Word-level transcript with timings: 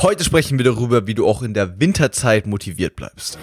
Heute 0.00 0.22
sprechen 0.22 0.58
wir 0.58 0.64
darüber, 0.64 1.08
wie 1.08 1.14
du 1.14 1.26
auch 1.26 1.42
in 1.42 1.54
der 1.54 1.80
Winterzeit 1.80 2.46
motiviert 2.46 2.94
bleibst. 2.94 3.36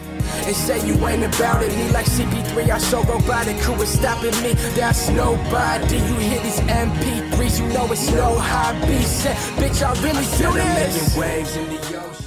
And 0.46 0.56
say 0.56 0.78
you 0.88 0.96
ain't 1.06 1.22
about 1.26 1.62
it. 1.62 1.76
Me 1.76 1.92
like 1.92 2.06
CP3, 2.06 2.74
I 2.74 2.80
so 2.80 3.00
robotic. 3.00 3.58
Who 3.68 3.84
is 3.84 3.92
stopping 3.92 4.32
me? 4.42 4.56
That's 4.74 5.10
nobody. 5.10 5.98
You 5.98 6.16
hear 6.18 6.42
these 6.44 6.62
MP3s, 6.62 7.60
you 7.60 7.68
know 7.74 7.92
it's 7.92 8.10
no 8.10 8.40
hobby. 8.40 9.04
Say, 9.04 9.36
bitch, 9.58 9.84
I 9.84 9.92
really 10.02 10.24
feel 10.24 10.54
this. 10.54 11.18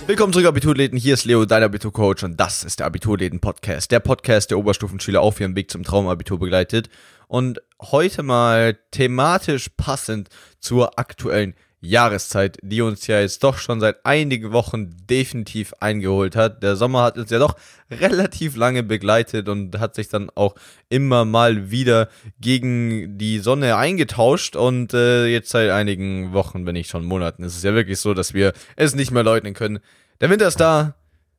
Willkommen 0.06 0.34
zurück, 0.34 0.46
Abiturläden. 0.46 0.98
Hier 0.98 1.14
ist 1.14 1.24
Leo, 1.24 1.46
dein 1.46 1.62
Abiturcoach, 1.62 2.22
und 2.22 2.38
das 2.38 2.64
ist 2.64 2.80
der 2.80 2.86
Abiturläden-Podcast. 2.86 3.90
Der 3.90 4.00
Podcast, 4.00 4.50
der 4.50 4.58
Oberstufenschüler 4.58 5.22
auf 5.22 5.40
ihrem 5.40 5.56
Weg 5.56 5.70
zum 5.70 5.84
Traumabitur 5.84 6.38
begleitet. 6.38 6.90
Und 7.28 7.62
heute 7.80 8.22
mal 8.22 8.78
thematisch 8.90 9.70
passend 9.74 10.28
zur 10.60 10.98
aktuellen 10.98 11.54
Jahreszeit, 11.80 12.58
die 12.62 12.82
uns 12.82 13.06
ja 13.06 13.20
jetzt 13.20 13.44
doch 13.44 13.58
schon 13.58 13.80
seit 13.80 14.04
einigen 14.04 14.52
Wochen 14.52 14.96
definitiv 15.08 15.74
eingeholt 15.78 16.34
hat. 16.34 16.62
Der 16.62 16.74
Sommer 16.74 17.02
hat 17.02 17.18
uns 17.18 17.30
ja 17.30 17.38
doch 17.38 17.56
relativ 17.90 18.56
lange 18.56 18.82
begleitet 18.82 19.48
und 19.48 19.78
hat 19.78 19.94
sich 19.94 20.08
dann 20.08 20.28
auch 20.34 20.54
immer 20.88 21.24
mal 21.24 21.70
wieder 21.70 22.08
gegen 22.40 23.16
die 23.16 23.38
Sonne 23.38 23.76
eingetauscht 23.76 24.56
und 24.56 24.92
äh, 24.92 25.26
jetzt 25.26 25.50
seit 25.50 25.70
einigen 25.70 26.32
Wochen, 26.32 26.66
wenn 26.66 26.74
nicht 26.74 26.90
schon 26.90 27.04
Monaten, 27.04 27.44
ist 27.44 27.56
es 27.56 27.62
ja 27.62 27.74
wirklich 27.74 28.00
so, 28.00 28.12
dass 28.12 28.34
wir 28.34 28.52
es 28.74 28.96
nicht 28.96 29.12
mehr 29.12 29.22
leugnen 29.22 29.54
können. 29.54 29.78
Der 30.20 30.30
Winter 30.30 30.48
ist 30.48 30.60
da, 30.60 30.96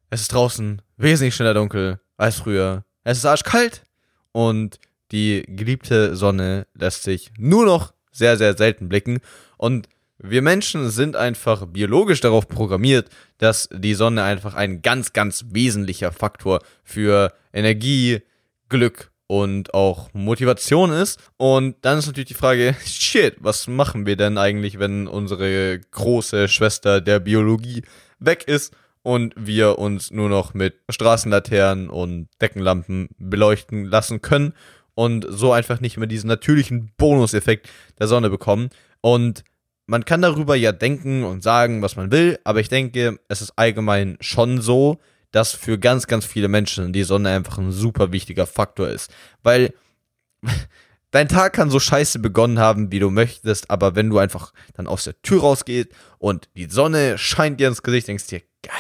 es 0.09 0.21
ist 0.21 0.33
draußen 0.33 0.81
wesentlich 0.95 1.35
schneller 1.35 1.53
dunkel 1.53 1.99
als 2.15 2.37
früher, 2.37 2.85
es 3.03 3.17
ist 3.19 3.25
arschkalt 3.25 3.83
und 4.31 4.79
die 5.11 5.43
geliebte 5.47 6.15
Sonne 6.15 6.67
lässt 6.73 7.03
sich 7.03 7.31
nur 7.37 7.65
noch 7.65 7.93
sehr, 8.11 8.37
sehr 8.37 8.55
selten 8.55 8.89
blicken 8.89 9.19
und 9.57 9.89
wir 10.21 10.41
Menschen 10.41 10.89
sind 10.89 11.15
einfach 11.15 11.65
biologisch 11.65 12.19
darauf 12.19 12.47
programmiert, 12.47 13.09
dass 13.37 13.69
die 13.71 13.93
Sonne 13.93 14.23
einfach 14.23 14.53
ein 14.53 14.81
ganz, 14.81 15.13
ganz 15.13 15.45
wesentlicher 15.51 16.11
Faktor 16.11 16.59
für 16.83 17.33
Energie, 17.53 18.21
Glück 18.67 19.11
und 19.27 19.73
auch 19.73 20.09
Motivation 20.13 20.91
ist. 20.91 21.19
Und 21.37 21.75
dann 21.81 21.99
ist 21.99 22.07
natürlich 22.07 22.27
die 22.27 22.33
Frage, 22.33 22.75
shit, 22.85 23.35
was 23.39 23.67
machen 23.67 24.05
wir 24.05 24.17
denn 24.17 24.37
eigentlich, 24.37 24.77
wenn 24.79 25.07
unsere 25.07 25.79
große 25.79 26.47
Schwester 26.49 26.99
der 26.99 27.19
Biologie 27.19 27.83
weg 28.19 28.43
ist 28.45 28.75
und 29.03 29.33
wir 29.37 29.79
uns 29.79 30.11
nur 30.11 30.27
noch 30.27 30.53
mit 30.53 30.75
Straßenlaternen 30.89 31.89
und 31.89 32.27
Deckenlampen 32.41 33.09
beleuchten 33.17 33.85
lassen 33.85 34.21
können 34.21 34.53
und 34.95 35.25
so 35.29 35.53
einfach 35.53 35.79
nicht 35.79 35.97
mehr 35.97 36.07
diesen 36.07 36.27
natürlichen 36.27 36.91
Bonuseffekt 36.97 37.69
der 37.99 38.07
Sonne 38.07 38.29
bekommen. 38.29 38.69
Und 39.01 39.43
man 39.89 40.05
kann 40.05 40.21
darüber 40.21 40.55
ja 40.55 40.71
denken 40.71 41.23
und 41.23 41.41
sagen, 41.41 41.81
was 41.81 41.95
man 41.95 42.11
will, 42.11 42.39
aber 42.43 42.59
ich 42.59 42.69
denke, 42.69 43.19
es 43.27 43.41
ist 43.41 43.53
allgemein 43.55 44.17
schon 44.21 44.61
so, 44.61 44.99
dass 45.31 45.53
für 45.53 45.79
ganz, 45.79 46.05
ganz 46.05 46.25
viele 46.25 46.47
Menschen 46.47 46.93
die 46.93 47.03
Sonne 47.03 47.29
einfach 47.29 47.57
ein 47.57 47.71
super 47.71 48.11
wichtiger 48.11 48.45
Faktor 48.45 48.89
ist. 48.89 49.11
Weil 49.41 49.73
dein 51.11 51.27
Tag 51.27 51.53
kann 51.53 51.71
so 51.71 51.79
scheiße 51.79 52.19
begonnen 52.19 52.59
haben, 52.59 52.91
wie 52.91 52.99
du 52.99 53.09
möchtest, 53.09 53.71
aber 53.71 53.95
wenn 53.95 54.09
du 54.09 54.19
einfach 54.19 54.53
dann 54.73 54.85
aus 54.85 55.05
der 55.05 55.19
Tür 55.23 55.41
rausgehst 55.41 55.89
und 56.19 56.49
die 56.55 56.69
Sonne 56.69 57.17
scheint 57.17 57.59
dir 57.59 57.67
ins 57.67 57.81
Gesicht, 57.81 58.07
denkst 58.07 58.27
du 58.27 58.37
dir, 58.37 58.43
geil. 58.61 58.73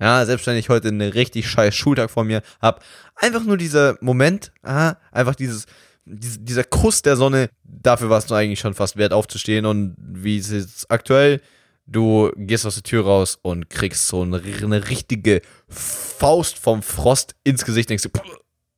Ja, 0.00 0.26
selbst 0.26 0.46
wenn 0.46 0.56
ich 0.56 0.68
heute 0.68 0.88
einen 0.88 1.12
richtig 1.12 1.48
scheiß 1.48 1.74
Schultag 1.74 2.10
vor 2.10 2.24
mir 2.24 2.42
hab, 2.60 2.84
einfach 3.14 3.44
nur 3.44 3.56
dieser 3.56 3.96
Moment, 4.02 4.52
aha, 4.62 4.98
einfach 5.12 5.34
dieses, 5.34 5.66
dieser 6.04 6.64
Kuss 6.64 7.02
der 7.02 7.16
Sonne, 7.16 7.50
dafür 7.64 8.10
war 8.10 8.18
es 8.18 8.28
nur 8.28 8.38
eigentlich 8.38 8.60
schon 8.60 8.74
fast 8.74 8.96
wert 8.96 9.12
aufzustehen. 9.12 9.66
Und 9.66 9.96
wie 9.98 10.38
ist 10.38 10.50
es 10.50 10.88
aktuell? 10.90 11.40
Du 11.86 12.30
gehst 12.36 12.66
aus 12.66 12.74
der 12.74 12.82
Tür 12.82 13.04
raus 13.04 13.38
und 13.42 13.68
kriegst 13.68 14.06
so 14.06 14.22
eine, 14.22 14.40
eine 14.40 14.88
richtige 14.88 15.42
Faust 15.68 16.58
vom 16.58 16.82
Frost 16.82 17.34
ins 17.44 17.64
Gesicht. 17.64 17.90
Denkst 17.90 18.04
du, 18.04 18.10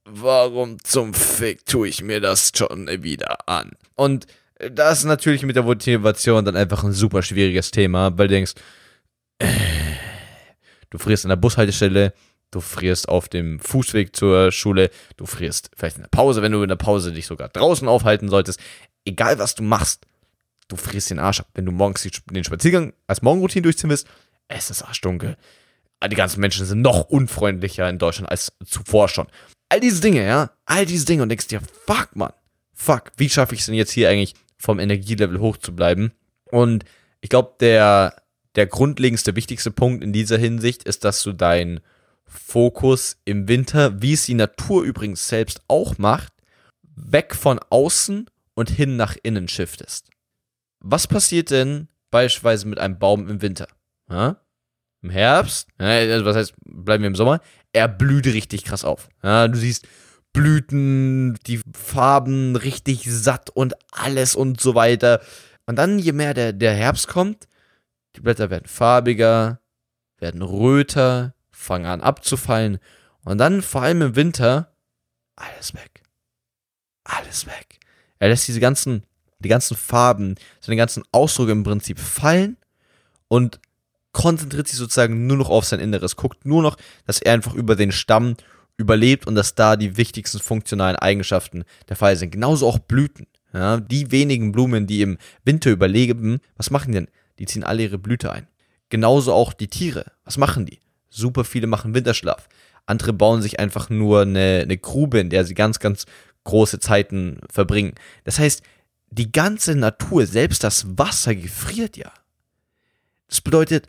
warum 0.04 0.82
zum 0.82 1.14
Fick 1.14 1.66
tue 1.66 1.88
ich 1.88 2.02
mir 2.02 2.20
das 2.20 2.52
schon 2.56 2.88
wieder 3.02 3.48
an? 3.48 3.72
Und 3.94 4.26
das 4.58 5.00
ist 5.00 5.04
natürlich 5.04 5.42
mit 5.42 5.56
der 5.56 5.64
Motivation 5.64 6.44
dann 6.44 6.56
einfach 6.56 6.84
ein 6.84 6.92
super 6.92 7.22
schwieriges 7.22 7.70
Thema, 7.70 8.16
weil 8.16 8.28
du 8.28 8.34
denkst, 8.34 8.54
äh, 9.38 9.48
du 10.90 10.98
frierst 10.98 11.24
an 11.24 11.30
der 11.30 11.36
Bushaltestelle, 11.36 12.14
du 12.54 12.60
frierst 12.60 13.08
auf 13.08 13.28
dem 13.28 13.58
Fußweg 13.58 14.14
zur 14.14 14.52
Schule, 14.52 14.90
du 15.16 15.26
frierst 15.26 15.70
vielleicht 15.76 15.96
in 15.96 16.02
der 16.02 16.08
Pause, 16.08 16.42
wenn 16.42 16.52
du 16.52 16.62
in 16.62 16.68
der 16.68 16.76
Pause 16.76 17.12
dich 17.12 17.26
sogar 17.26 17.48
draußen 17.48 17.88
aufhalten 17.88 18.28
solltest. 18.28 18.60
Egal 19.04 19.38
was 19.38 19.54
du 19.54 19.62
machst, 19.62 20.06
du 20.68 20.76
frierst 20.76 21.10
den 21.10 21.18
Arsch 21.18 21.40
ab. 21.40 21.48
Wenn 21.54 21.66
du 21.66 21.72
morgens 21.72 22.08
den 22.30 22.44
Spaziergang 22.44 22.92
als 23.06 23.22
Morgenroutine 23.22 23.62
durchziehen 23.62 23.90
willst, 23.90 24.06
es 24.48 24.70
ist 24.70 24.82
arschdunkel. 24.82 25.36
Die 26.08 26.16
ganzen 26.16 26.40
Menschen 26.40 26.66
sind 26.66 26.82
noch 26.82 27.08
unfreundlicher 27.08 27.88
in 27.88 27.98
Deutschland 27.98 28.30
als 28.30 28.52
zuvor 28.64 29.08
schon. 29.08 29.26
All 29.70 29.80
diese 29.80 30.00
Dinge, 30.00 30.24
ja, 30.24 30.50
all 30.66 30.84
diese 30.86 31.06
Dinge 31.06 31.22
und 31.22 31.30
denkst 31.30 31.48
dir, 31.48 31.60
fuck, 31.86 32.14
Mann, 32.14 32.32
fuck, 32.74 33.10
wie 33.16 33.30
schaffe 33.30 33.54
ich 33.54 33.60
es 33.60 33.66
denn 33.66 33.74
jetzt 33.74 33.92
hier 33.92 34.10
eigentlich 34.10 34.34
vom 34.58 34.78
Energielevel 34.78 35.40
hoch 35.40 35.56
zu 35.56 35.74
bleiben? 35.74 36.12
Und 36.50 36.84
ich 37.22 37.30
glaube, 37.30 37.54
der, 37.58 38.22
der 38.54 38.66
grundlegendste, 38.66 39.34
wichtigste 39.34 39.70
Punkt 39.70 40.04
in 40.04 40.12
dieser 40.12 40.36
Hinsicht 40.36 40.82
ist, 40.84 41.04
dass 41.04 41.22
du 41.22 41.32
dein 41.32 41.80
Fokus 42.26 43.16
im 43.24 43.48
Winter, 43.48 44.02
wie 44.02 44.12
es 44.12 44.26
die 44.26 44.34
Natur 44.34 44.82
übrigens 44.82 45.28
selbst 45.28 45.60
auch 45.68 45.98
macht, 45.98 46.32
weg 46.82 47.34
von 47.34 47.60
außen 47.70 48.28
und 48.54 48.70
hin 48.70 48.96
nach 48.96 49.16
innen 49.22 49.48
shiftest. 49.48 50.10
Was 50.80 51.06
passiert 51.06 51.50
denn 51.50 51.88
beispielsweise 52.10 52.68
mit 52.68 52.78
einem 52.78 52.98
Baum 52.98 53.28
im 53.28 53.42
Winter? 53.42 53.68
Ja? 54.10 54.40
Im 55.02 55.10
Herbst, 55.10 55.68
also 55.78 56.24
was 56.24 56.36
heißt, 56.36 56.54
bleiben 56.64 57.02
wir 57.02 57.08
im 57.08 57.14
Sommer, 57.14 57.40
er 57.72 57.88
blüht 57.88 58.26
richtig 58.26 58.64
krass 58.64 58.84
auf. 58.84 59.08
Ja, 59.22 59.48
du 59.48 59.58
siehst 59.58 59.86
Blüten, 60.32 61.38
die 61.46 61.60
Farben 61.72 62.56
richtig 62.56 63.04
satt 63.06 63.50
und 63.50 63.74
alles 63.92 64.34
und 64.34 64.60
so 64.60 64.74
weiter. 64.74 65.20
Und 65.66 65.76
dann, 65.76 65.98
je 65.98 66.12
mehr 66.12 66.34
der, 66.34 66.52
der 66.52 66.74
Herbst 66.74 67.08
kommt, 67.08 67.48
die 68.16 68.20
Blätter 68.20 68.50
werden 68.50 68.66
farbiger, 68.66 69.60
werden 70.18 70.42
röter, 70.42 71.34
fangen 71.64 71.86
an 71.86 72.00
abzufallen. 72.00 72.78
Und 73.24 73.38
dann, 73.38 73.62
vor 73.62 73.82
allem 73.82 74.02
im 74.02 74.16
Winter, 74.16 74.72
alles 75.36 75.74
weg. 75.74 76.02
Alles 77.04 77.46
weg. 77.46 77.78
Er 78.18 78.28
lässt 78.28 78.46
diese 78.48 78.60
ganzen, 78.60 79.04
die 79.38 79.48
ganzen 79.48 79.76
Farben, 79.76 80.36
seine 80.60 80.76
ganzen 80.76 81.02
Ausdrücke 81.12 81.52
im 81.52 81.64
Prinzip 81.64 81.98
fallen 81.98 82.56
und 83.28 83.60
konzentriert 84.12 84.68
sich 84.68 84.78
sozusagen 84.78 85.26
nur 85.26 85.36
noch 85.36 85.50
auf 85.50 85.64
sein 85.64 85.80
Inneres, 85.80 86.16
guckt 86.16 86.46
nur 86.46 86.62
noch, 86.62 86.76
dass 87.04 87.20
er 87.20 87.34
einfach 87.34 87.54
über 87.54 87.76
den 87.76 87.92
Stamm 87.92 88.36
überlebt 88.76 89.26
und 89.26 89.34
dass 89.34 89.54
da 89.54 89.76
die 89.76 89.96
wichtigsten 89.96 90.38
funktionalen 90.38 90.96
Eigenschaften 90.96 91.64
der 91.88 91.96
Fall 91.96 92.16
sind. 92.16 92.30
Genauso 92.30 92.66
auch 92.66 92.78
Blüten. 92.78 93.26
Ja, 93.52 93.78
die 93.78 94.10
wenigen 94.10 94.50
Blumen, 94.50 94.86
die 94.88 95.02
im 95.02 95.18
Winter 95.44 95.70
überleben, 95.70 96.40
was 96.56 96.70
machen 96.70 96.92
die 96.92 96.98
denn? 96.98 97.08
Die 97.38 97.46
ziehen 97.46 97.62
alle 97.62 97.84
ihre 97.84 97.98
Blüte 97.98 98.32
ein. 98.32 98.48
Genauso 98.88 99.32
auch 99.32 99.52
die 99.52 99.68
Tiere. 99.68 100.06
Was 100.24 100.38
machen 100.38 100.66
die? 100.66 100.80
Super 101.14 101.44
viele 101.44 101.66
machen 101.66 101.94
Winterschlaf. 101.94 102.48
Andere 102.86 103.12
bauen 103.12 103.40
sich 103.40 103.60
einfach 103.60 103.88
nur 103.88 104.22
eine, 104.22 104.60
eine 104.62 104.76
Grube, 104.76 105.20
in 105.20 105.30
der 105.30 105.44
sie 105.44 105.54
ganz, 105.54 105.78
ganz 105.78 106.06
große 106.42 106.80
Zeiten 106.80 107.38
verbringen. 107.50 107.94
Das 108.24 108.38
heißt, 108.38 108.62
die 109.10 109.30
ganze 109.30 109.76
Natur, 109.76 110.26
selbst 110.26 110.64
das 110.64 110.98
Wasser 110.98 111.34
gefriert 111.34 111.96
ja. 111.96 112.12
Das 113.28 113.40
bedeutet, 113.40 113.88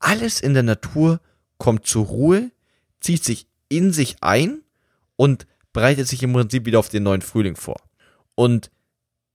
alles 0.00 0.40
in 0.40 0.54
der 0.54 0.64
Natur 0.64 1.20
kommt 1.58 1.86
zur 1.86 2.06
Ruhe, 2.06 2.50
zieht 3.00 3.22
sich 3.22 3.46
in 3.68 3.92
sich 3.92 4.16
ein 4.20 4.62
und 5.16 5.46
bereitet 5.72 6.08
sich 6.08 6.22
im 6.24 6.32
Prinzip 6.32 6.66
wieder 6.66 6.80
auf 6.80 6.88
den 6.88 7.04
neuen 7.04 7.22
Frühling 7.22 7.56
vor. 7.56 7.80
Und 8.34 8.70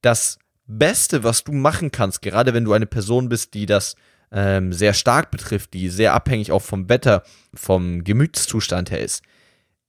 das 0.02 0.40
Beste, 0.66 1.24
was 1.24 1.46
du 1.46 1.54
machen 1.54 1.92
kannst, 1.92 2.22
gerade 2.22 2.54
wenn 2.54 2.66
du 2.66 2.74
eine 2.74 2.86
Person 2.86 3.30
bist, 3.30 3.54
die 3.54 3.66
das 3.66 3.96
ähm, 4.32 4.74
sehr 4.74 4.94
stark 4.94 5.32
betrifft, 5.32 5.74
die 5.74 5.90
sehr 5.90 6.14
abhängig 6.14 6.52
auch 6.52 6.62
vom 6.62 6.90
Wetter, 6.90 7.24
vom 7.54 8.04
Gemütszustand 8.04 8.92
her 8.92 9.02
ist. 9.02 9.24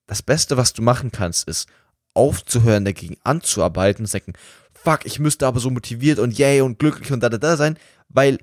Das 0.06 0.22
Beste, 0.22 0.56
was 0.56 0.72
du 0.72 0.82
machen 0.82 1.10
kannst, 1.10 1.48
ist 1.48 1.68
aufzuhören, 2.14 2.84
dagegen 2.84 3.16
anzuarbeiten 3.24 4.04
und 4.04 4.12
denken, 4.12 4.32
fuck, 4.72 5.04
ich 5.04 5.18
müsste 5.18 5.46
aber 5.46 5.60
so 5.60 5.70
motiviert 5.70 6.18
und 6.18 6.36
yay 6.38 6.60
und 6.60 6.78
glücklich 6.78 7.12
und 7.12 7.20
da 7.20 7.28
da 7.28 7.38
da 7.38 7.56
sein, 7.56 7.78
weil 8.08 8.38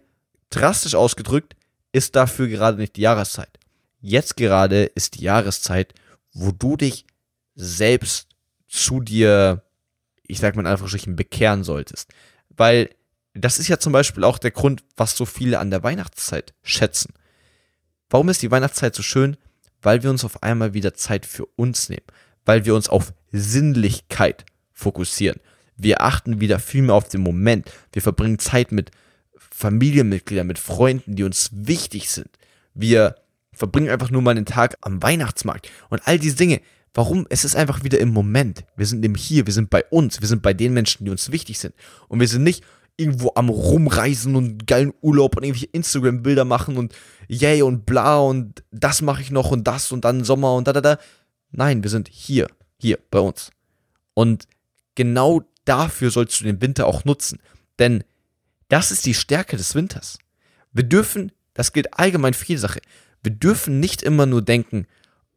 drastisch 0.50 0.96
ausgedrückt 0.96 1.56
ist 1.92 2.16
dafür 2.16 2.48
gerade 2.48 2.78
nicht 2.78 2.96
die 2.98 3.02
Jahreszeit. 3.02 3.60
Jetzt 4.00 4.38
gerade 4.38 4.84
ist 4.84 5.16
die 5.16 5.24
Jahreszeit, 5.24 5.94
wo 6.34 6.52
du 6.52 6.78
dich 6.78 7.06
selbst 7.56 8.28
zu 8.68 9.00
dir, 9.00 9.64
ich 10.24 10.40
sag 10.40 10.56
mal 10.56 10.62
in 10.62 10.68
Anführungsstrichen, 10.68 11.16
bekehren 11.16 11.64
solltest. 11.64 12.12
Weil 12.50 12.90
das 13.36 13.60
ist 13.60 13.68
ja 13.68 13.78
zum 13.78 13.92
Beispiel 13.92 14.24
auch 14.24 14.38
der 14.38 14.52
Grund, 14.52 14.84
was 14.96 15.16
so 15.16 15.26
viele 15.26 15.60
an 15.60 15.70
der 15.70 15.84
Weihnachtszeit 15.84 16.54
schätzen. 16.64 17.14
Warum 18.10 18.30
ist 18.30 18.42
die 18.42 18.52
Weihnachtszeit 18.52 18.96
so 18.96 19.04
schön? 19.04 19.38
Weil 19.82 20.04
wir 20.04 20.10
uns 20.10 20.24
auf 20.24 20.42
einmal 20.42 20.74
wieder 20.74 20.94
Zeit 20.94 21.26
für 21.26 21.46
uns 21.56 21.90
nehmen. 21.90 22.06
Weil 22.46 22.66
wir 22.66 22.76
uns 22.76 22.88
auf 22.88 23.14
Sinnlichkeit 23.32 24.46
fokussieren. 24.72 25.40
Wir 25.76 26.02
achten 26.02 26.40
wieder 26.40 26.60
viel 26.60 26.84
mehr 26.84 26.96
auf 26.96 27.10
den 27.10 27.22
Moment. 27.22 27.70
Wir 27.92 28.02
verbringen 28.02 28.40
Zeit 28.40 28.72
mit 28.72 28.92
Familienmitgliedern, 29.38 30.48
mit 30.48 30.60
Freunden, 30.60 31.16
die 31.16 31.24
uns 31.24 31.50
wichtig 31.52 32.10
sind. 32.10 32.30
Wir 32.74 33.16
verbringen 33.52 33.90
einfach 33.90 34.12
nur 34.12 34.22
mal 34.22 34.31
einen 34.31 34.46
Tag 34.46 34.78
am 34.81 35.04
Weihnachtsmarkt 35.04 35.70
und 35.90 36.08
all 36.08 36.20
diese 36.20 36.38
Dinge. 36.38 36.62
Warum? 36.94 37.28
Es 37.30 37.44
ist 37.44 37.58
einfach 37.58 37.84
wieder 37.84 38.00
im 38.00 38.10
Moment. 38.10 38.64
Wir 38.78 38.86
sind 38.86 39.04
im 39.04 39.16
Hier, 39.16 39.46
wir 39.46 39.54
sind 39.54 39.70
bei 39.70 39.84
uns, 39.90 40.22
wir 40.22 40.28
sind 40.30 40.42
bei 40.42 40.54
den 40.54 40.74
Menschen, 40.74 41.04
die 41.04 41.12
uns 41.12 41.31
wichtig 41.31 41.60
sind. 41.60 41.76
Und 42.08 42.22
wir 42.22 42.28
sind 42.30 42.44
nicht 42.44 42.64
irgendwo 42.97 43.31
am 43.36 43.50
Rumreisen 43.50 44.36
und 44.36 44.68
geilen 44.68 44.94
Urlaub 45.01 45.36
und 45.36 45.44
irgendwelche 45.44 45.69
Instagram-Bilder 45.71 46.45
machen 46.45 46.77
und 46.77 46.94
yay 47.27 47.62
und 47.62 47.86
bla 47.86 48.19
und 48.19 48.63
das 48.71 49.01
mache 49.01 49.21
ich 49.21 49.31
noch 49.31 49.51
und 49.51 49.65
das 49.68 49.92
und 49.92 50.06
dann 50.06 50.24
Sommer 50.24 50.56
und 50.56 50.68
da, 50.68 50.74
da, 50.74 50.81
da. 50.81 50.97
Nein, 51.51 51.83
wir 51.83 51.89
sind 51.89 52.07
hier, 52.09 52.47
hier 52.77 53.00
bei 53.12 53.19
uns. 53.19 53.51
Und 54.13 54.47
genau 54.95 55.44
dafür 55.65 56.12
sollst 56.12 56.39
du 56.39 56.45
den 56.45 56.62
Winter 56.62 56.88
auch 56.88 57.06
nutzen. 57.06 57.39
Denn 57.80 58.03
das 58.69 58.92
ist 58.92 59.06
die 59.06 59.13
Stärke 59.13 59.57
des 59.57 59.75
Winters. 59.75 60.18
Wir 60.71 60.83
dürfen, 60.83 61.31
das 61.53 61.74
gilt 61.74 61.97
allgemein 61.97 62.33
für 62.33 62.45
jede 62.45 62.62
Sache, 62.62 62.81
wir 63.24 63.31
dürfen 63.31 63.80
nicht 63.80 64.03
immer 64.03 64.25
nur 64.25 64.42
denken, 64.42 64.88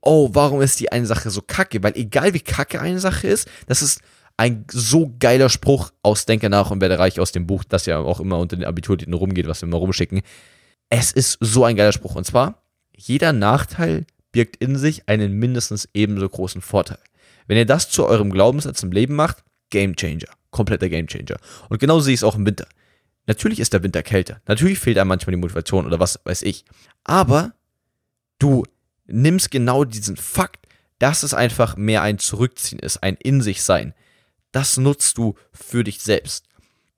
oh, 0.00 0.30
warum 0.32 0.60
ist 0.60 0.80
die 0.80 0.92
eine 0.92 1.06
Sache 1.06 1.30
so 1.30 1.42
kacke? 1.42 1.82
Weil 1.82 1.96
egal 1.96 2.34
wie 2.34 2.40
kacke 2.40 2.80
eine 2.80 3.00
Sache 3.00 3.28
ist, 3.28 3.48
das 3.66 3.82
ist 3.82 4.00
ein 4.38 4.64
so 4.70 5.14
geiler 5.18 5.50
Spruch 5.50 5.90
aus 6.02 6.24
Denke 6.24 6.48
nach 6.48 6.70
und 6.70 6.80
werde 6.80 6.98
reich 6.98 7.20
aus 7.20 7.32
dem 7.32 7.46
Buch, 7.46 7.64
das 7.64 7.86
ja 7.86 7.98
auch 7.98 8.20
immer 8.20 8.38
unter 8.38 8.56
den 8.56 8.64
Abiturtiteln 8.64 9.12
rumgeht, 9.12 9.48
was 9.48 9.60
wir 9.60 9.66
immer 9.66 9.78
rumschicken. 9.78 10.22
Es 10.88 11.12
ist 11.12 11.38
so 11.40 11.64
ein 11.64 11.76
geiler 11.76 11.92
Spruch. 11.92 12.14
Und 12.14 12.24
zwar, 12.24 12.62
jeder 12.96 13.32
Nachteil 13.32 14.06
birgt 14.30 14.56
in 14.56 14.76
sich 14.78 15.08
einen 15.08 15.32
mindestens 15.32 15.88
ebenso 15.92 16.28
großen 16.28 16.62
Vorteil. 16.62 17.00
Wenn 17.48 17.58
ihr 17.58 17.66
das 17.66 17.90
zu 17.90 18.06
eurem 18.06 18.30
Glaubenssatz 18.30 18.82
im 18.82 18.92
Leben 18.92 19.16
macht, 19.16 19.42
Game 19.70 19.96
Changer. 19.96 20.28
Kompletter 20.50 20.88
Game 20.88 21.08
Changer. 21.08 21.38
Und 21.68 21.80
genau 21.80 21.98
sehe 21.98 22.14
ich 22.14 22.20
es 22.20 22.24
auch 22.24 22.36
im 22.36 22.46
Winter. 22.46 22.68
Natürlich 23.26 23.58
ist 23.58 23.72
der 23.72 23.82
Winter 23.82 24.04
kälter. 24.04 24.40
Natürlich 24.46 24.78
fehlt 24.78 24.98
einem 24.98 25.08
manchmal 25.08 25.32
die 25.32 25.40
Motivation 25.40 25.84
oder 25.84 25.98
was 25.98 26.20
weiß 26.24 26.42
ich. 26.42 26.64
Aber 27.02 27.54
du 28.38 28.64
nimmst 29.06 29.50
genau 29.50 29.84
diesen 29.84 30.16
Fakt, 30.16 30.66
dass 31.00 31.24
es 31.24 31.34
einfach 31.34 31.76
mehr 31.76 32.02
ein 32.02 32.18
Zurückziehen 32.18 32.78
ist, 32.78 33.02
ein 33.02 33.16
In 33.16 33.42
sich 33.42 33.62
sein. 33.62 33.94
Das 34.52 34.76
nutzt 34.76 35.18
du 35.18 35.34
für 35.52 35.84
dich 35.84 36.00
selbst. 36.00 36.46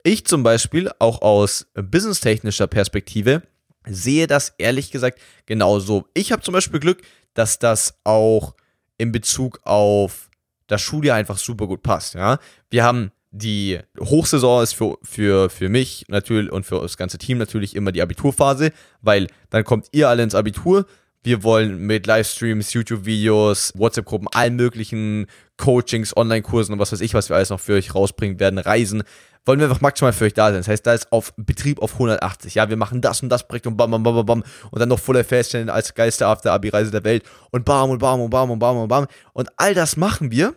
Ich 0.03 0.25
zum 0.25 0.43
Beispiel, 0.43 0.89
auch 0.99 1.21
aus 1.21 1.67
businesstechnischer 1.75 2.67
Perspektive, 2.67 3.43
sehe 3.85 4.27
das 4.27 4.53
ehrlich 4.57 4.91
gesagt 4.91 5.19
genauso. 5.45 6.07
Ich 6.13 6.31
habe 6.31 6.41
zum 6.41 6.53
Beispiel 6.53 6.79
Glück, 6.79 7.01
dass 7.33 7.59
das 7.59 7.99
auch 8.03 8.55
in 8.97 9.11
Bezug 9.11 9.59
auf 9.63 10.29
das 10.67 10.81
Schuljahr 10.81 11.17
einfach 11.17 11.37
super 11.37 11.67
gut 11.67 11.83
passt. 11.83 12.15
Ja? 12.15 12.39
Wir 12.69 12.83
haben 12.83 13.11
die 13.31 13.79
Hochsaison 13.99 14.61
ist 14.61 14.73
für, 14.73 14.97
für, 15.03 15.49
für 15.49 15.69
mich 15.69 16.05
natürlich 16.09 16.51
und 16.51 16.65
für 16.65 16.81
das 16.81 16.97
ganze 16.97 17.17
Team 17.17 17.37
natürlich 17.37 17.75
immer 17.75 17.93
die 17.93 18.01
Abiturphase, 18.01 18.71
weil 19.01 19.27
dann 19.49 19.63
kommt 19.63 19.87
ihr 19.93 20.09
alle 20.09 20.23
ins 20.23 20.35
Abitur. 20.35 20.85
Wir 21.23 21.43
wollen 21.43 21.77
mit 21.77 22.07
Livestreams, 22.07 22.73
YouTube-Videos, 22.73 23.73
WhatsApp-Gruppen, 23.75 24.27
allen 24.31 24.55
möglichen 24.55 25.27
Coachings, 25.55 26.17
Online-Kursen 26.17 26.73
und 26.73 26.79
was 26.79 26.91
weiß 26.91 27.01
ich, 27.01 27.13
was 27.13 27.29
wir 27.29 27.35
alles 27.35 27.51
noch 27.51 27.59
für 27.59 27.73
euch 27.73 27.93
rausbringen 27.93 28.39
werden, 28.39 28.57
Reisen, 28.57 29.03
wollen 29.45 29.59
wir 29.59 29.67
einfach 29.67 29.81
maximal 29.81 30.13
für 30.13 30.25
euch 30.25 30.33
da 30.33 30.47
sein. 30.47 30.61
Das 30.61 30.67
heißt, 30.67 30.87
da 30.87 30.95
ist 30.95 31.11
auf 31.11 31.33
Betrieb 31.37 31.79
auf 31.79 31.93
180. 31.93 32.55
Ja, 32.55 32.69
wir 32.69 32.75
machen 32.77 33.01
das 33.01 33.21
und 33.21 33.29
das 33.29 33.47
Projekt 33.47 33.67
und 33.67 33.77
bam, 33.77 33.91
bam, 33.91 34.01
bam, 34.01 34.25
bam, 34.25 34.43
und 34.71 34.79
dann 34.79 34.89
noch 34.89 34.99
voller 34.99 35.23
feststellen 35.23 35.69
als 35.69 35.93
geilste 35.93 36.25
After-Abi-Reise 36.25 36.89
der 36.89 37.03
Welt 37.03 37.23
und 37.51 37.65
bam 37.65 37.91
und 37.91 37.99
bam 37.99 38.19
und 38.19 38.31
bam 38.31 38.49
und 38.49 38.57
bam 38.57 38.77
und 38.77 38.87
bam. 38.87 39.05
Und 39.33 39.49
all 39.57 39.75
das 39.75 39.97
machen 39.97 40.31
wir 40.31 40.55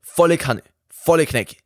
volle 0.00 0.38
Kanne, 0.38 0.62
volle 0.88 1.26
Knecke. 1.26 1.56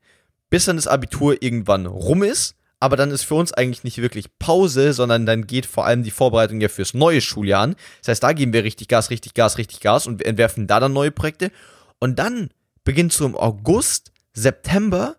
Bis 0.49 0.64
dann 0.64 0.75
das 0.75 0.88
Abitur 0.88 1.41
irgendwann 1.41 1.87
rum 1.87 2.25
ist. 2.25 2.56
Aber 2.81 2.97
dann 2.97 3.11
ist 3.11 3.25
für 3.25 3.35
uns 3.35 3.53
eigentlich 3.53 3.85
nicht 3.85 3.99
wirklich 3.99 4.38
Pause, 4.38 4.94
sondern 4.94 5.27
dann 5.27 5.47
geht 5.47 5.67
vor 5.67 5.85
allem 5.87 6.03
die 6.03 6.11
Vorbereitung 6.11 6.61
ja 6.61 6.69
fürs 6.69 6.94
neue 6.94 7.21
Schuljahr 7.21 7.62
an. 7.62 7.77
Das 8.00 8.09
heißt, 8.09 8.23
da 8.23 8.32
geben 8.32 8.55
wir 8.55 8.65
richtig 8.65 8.88
Gas, 8.88 9.11
richtig 9.11 9.35
Gas, 9.35 9.59
richtig 9.59 9.81
Gas 9.81 10.06
und 10.06 10.25
entwerfen 10.25 10.67
da 10.67 10.81
dann 10.81 10.94
neue 10.94 11.11
Projekte. 11.11 11.53
Und 11.99 12.19
dann 12.19 12.49
beginnt 12.82 13.12
so 13.12 13.27
im 13.27 13.37
August, 13.37 14.12
September 14.32 15.17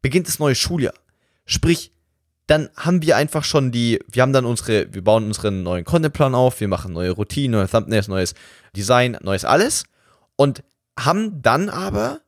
beginnt 0.00 0.28
das 0.28 0.38
neue 0.38 0.54
Schuljahr. 0.54 0.94
Sprich, 1.44 1.92
dann 2.46 2.70
haben 2.76 3.02
wir 3.02 3.16
einfach 3.16 3.44
schon 3.44 3.70
die, 3.70 4.00
wir 4.10 4.22
haben 4.22 4.32
dann 4.32 4.44
unsere, 4.44 4.92
wir 4.92 5.02
bauen 5.02 5.24
unseren 5.24 5.62
neuen 5.62 5.84
Contentplan 5.84 6.34
auf, 6.34 6.60
wir 6.60 6.68
machen 6.68 6.92
neue 6.92 7.10
Routinen, 7.10 7.52
neue 7.52 7.68
Thumbnails, 7.68 8.08
neues 8.08 8.34
Design, 8.76 9.18
neues 9.22 9.44
alles 9.44 9.84
und 10.36 10.62
haben 10.98 11.42
dann 11.42 11.68
aber 11.68 12.20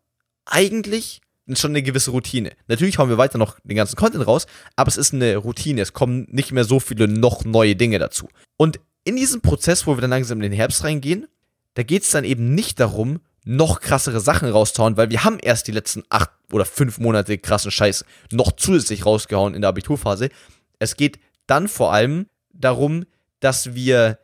eigentlich 0.44 1.20
schon 1.54 1.70
eine 1.70 1.82
gewisse 1.82 2.10
Routine. 2.10 2.50
Natürlich 2.66 2.98
hauen 2.98 3.08
wir 3.08 3.18
weiter 3.18 3.38
noch 3.38 3.58
den 3.62 3.76
ganzen 3.76 3.96
Content 3.96 4.26
raus, 4.26 4.46
aber 4.74 4.88
es 4.88 4.96
ist 4.96 5.14
eine 5.14 5.36
Routine. 5.36 5.80
Es 5.80 5.92
kommen 5.92 6.26
nicht 6.30 6.50
mehr 6.50 6.64
so 6.64 6.80
viele 6.80 7.06
noch 7.06 7.44
neue 7.44 7.76
Dinge 7.76 7.98
dazu. 7.98 8.28
Und 8.56 8.80
in 9.04 9.16
diesem 9.16 9.40
Prozess, 9.40 9.86
wo 9.86 9.96
wir 9.96 10.00
dann 10.00 10.10
langsam 10.10 10.38
in 10.38 10.50
den 10.50 10.52
Herbst 10.52 10.82
reingehen, 10.82 11.28
da 11.74 11.84
geht 11.84 12.02
es 12.02 12.10
dann 12.10 12.24
eben 12.24 12.54
nicht 12.54 12.80
darum, 12.80 13.20
noch 13.44 13.80
krassere 13.80 14.18
Sachen 14.18 14.50
rauszuhauen, 14.50 14.96
weil 14.96 15.10
wir 15.10 15.22
haben 15.22 15.38
erst 15.38 15.68
die 15.68 15.72
letzten 15.72 16.02
acht 16.08 16.30
oder 16.50 16.64
fünf 16.64 16.98
Monate 16.98 17.38
krassen 17.38 17.70
Scheiß 17.70 18.04
noch 18.32 18.50
zusätzlich 18.52 19.06
rausgehauen 19.06 19.54
in 19.54 19.60
der 19.60 19.68
Abiturphase. 19.68 20.30
Es 20.80 20.96
geht 20.96 21.20
dann 21.46 21.68
vor 21.68 21.92
allem 21.92 22.26
darum, 22.52 23.04
dass 23.38 23.74
wir 23.74 24.18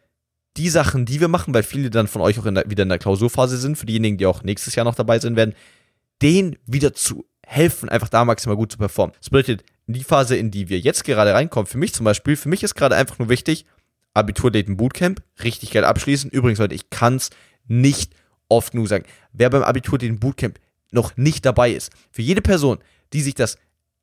die 0.56 0.69
Sachen, 0.69 1.06
die 1.06 1.20
wir 1.20 1.28
machen, 1.28 1.54
weil 1.54 1.62
viele 1.62 1.88
dann 1.88 2.08
von 2.08 2.20
euch 2.20 2.38
auch 2.38 2.46
in 2.46 2.56
der, 2.56 2.69
wieder 2.69 2.82
in 2.82 2.88
der 2.88 2.98
Klausurphase 2.98 3.56
sind, 3.58 3.76
für 3.76 3.86
diejenigen, 3.86 4.19
die 4.19 4.26
auch 4.26 4.42
nächstes 4.42 4.74
Jahr 4.74 4.84
noch 4.84 4.96
dabei 4.96 5.19
sein 5.19 5.36
werden, 5.36 5.54
denen 6.22 6.56
wieder 6.66 6.94
zu 6.94 7.26
helfen, 7.44 7.88
einfach 7.88 8.08
da 8.08 8.24
maximal 8.24 8.56
gut 8.56 8.72
zu 8.72 8.78
performen. 8.78 9.14
Das 9.19 9.30
bedeutet, 9.30 9.64
in 9.86 9.94
die 9.94 10.04
Phase, 10.04 10.36
in 10.36 10.50
die 10.50 10.69
wir 10.69 10.78
jetzt 10.78 11.04
gerade 11.04 11.34
reinkommen, 11.34 11.66
für 11.66 11.78
mich 11.78 11.92
zum 11.92 12.04
Beispiel, 12.04 12.36
für 12.36 12.48
mich 12.48 12.62
ist 12.62 12.74
gerade 12.74 12.96
einfach 12.96 13.19
nur 13.19 13.28
wichtig, 13.28 13.66
Abitur-Daten 14.14 14.76
Bootcamp, 14.76 15.22
richtig 15.42 15.70
geil 15.70 15.84
abschließen. 15.84 16.30
Übrigens, 16.30 16.58
Leute, 16.58 16.74
ich 16.74 16.90
kann 16.90 17.16
es 17.16 17.30
nicht 17.66 18.14
oft 18.48 18.72
genug 18.72 18.88
sagen, 18.88 19.04
wer 19.32 19.50
beim 19.50 19.62
Abitur 19.62 19.98
den 19.98 20.19
Bootcamp 20.19 20.58
noch 20.92 21.16
nicht 21.16 21.44
dabei 21.46 21.72
ist, 21.72 21.90
für 22.10 22.22
jede 22.22 22.42
Person, 22.42 22.78
die 23.12 23.22
sich 23.22 23.34
das 23.34 23.56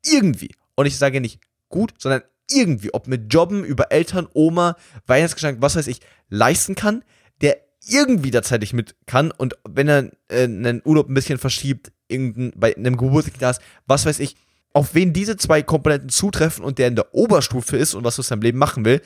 irgendwie, 0.04 0.54
und 0.74 0.86
ich 0.86 0.98
sage 0.98 1.20
nicht 1.20 1.40
gut, 1.68 1.94
sondern 1.98 2.22
irgendwie, 2.50 2.92
ob 2.92 3.06
mit 3.06 3.32
Jobben, 3.32 3.64
über 3.64 3.92
Eltern, 3.92 4.26
Oma, 4.34 4.76
Weihnachtsgeschenk, 5.06 5.62
was 5.62 5.76
weiß 5.76 5.86
ich, 5.86 6.00
leisten 6.28 6.74
kann, 6.74 7.04
der 7.40 7.58
irgendwie 7.86 8.32
zeitig 8.32 8.72
mit 8.72 8.96
kann 9.06 9.30
und 9.30 9.54
wenn 9.68 9.88
er 9.88 10.10
äh, 10.28 10.44
einen 10.44 10.82
Urlaub 10.84 11.08
ein 11.08 11.14
bisschen 11.14 11.38
verschiebt, 11.38 11.92
irgendein, 12.10 12.52
bei 12.56 12.76
einem 12.76 12.96
Geburtstag 12.96 13.58
was 13.86 14.06
weiß 14.06 14.18
ich, 14.20 14.36
auf 14.72 14.94
wen 14.94 15.12
diese 15.12 15.36
zwei 15.36 15.62
Komponenten 15.62 16.08
zutreffen 16.10 16.64
und 16.64 16.78
der 16.78 16.88
in 16.88 16.96
der 16.96 17.14
Oberstufe 17.14 17.76
ist 17.76 17.94
und 17.94 18.04
was 18.04 18.18
aus 18.18 18.28
seinem 18.28 18.42
Leben 18.42 18.58
machen 18.58 18.84
will, 18.84 19.00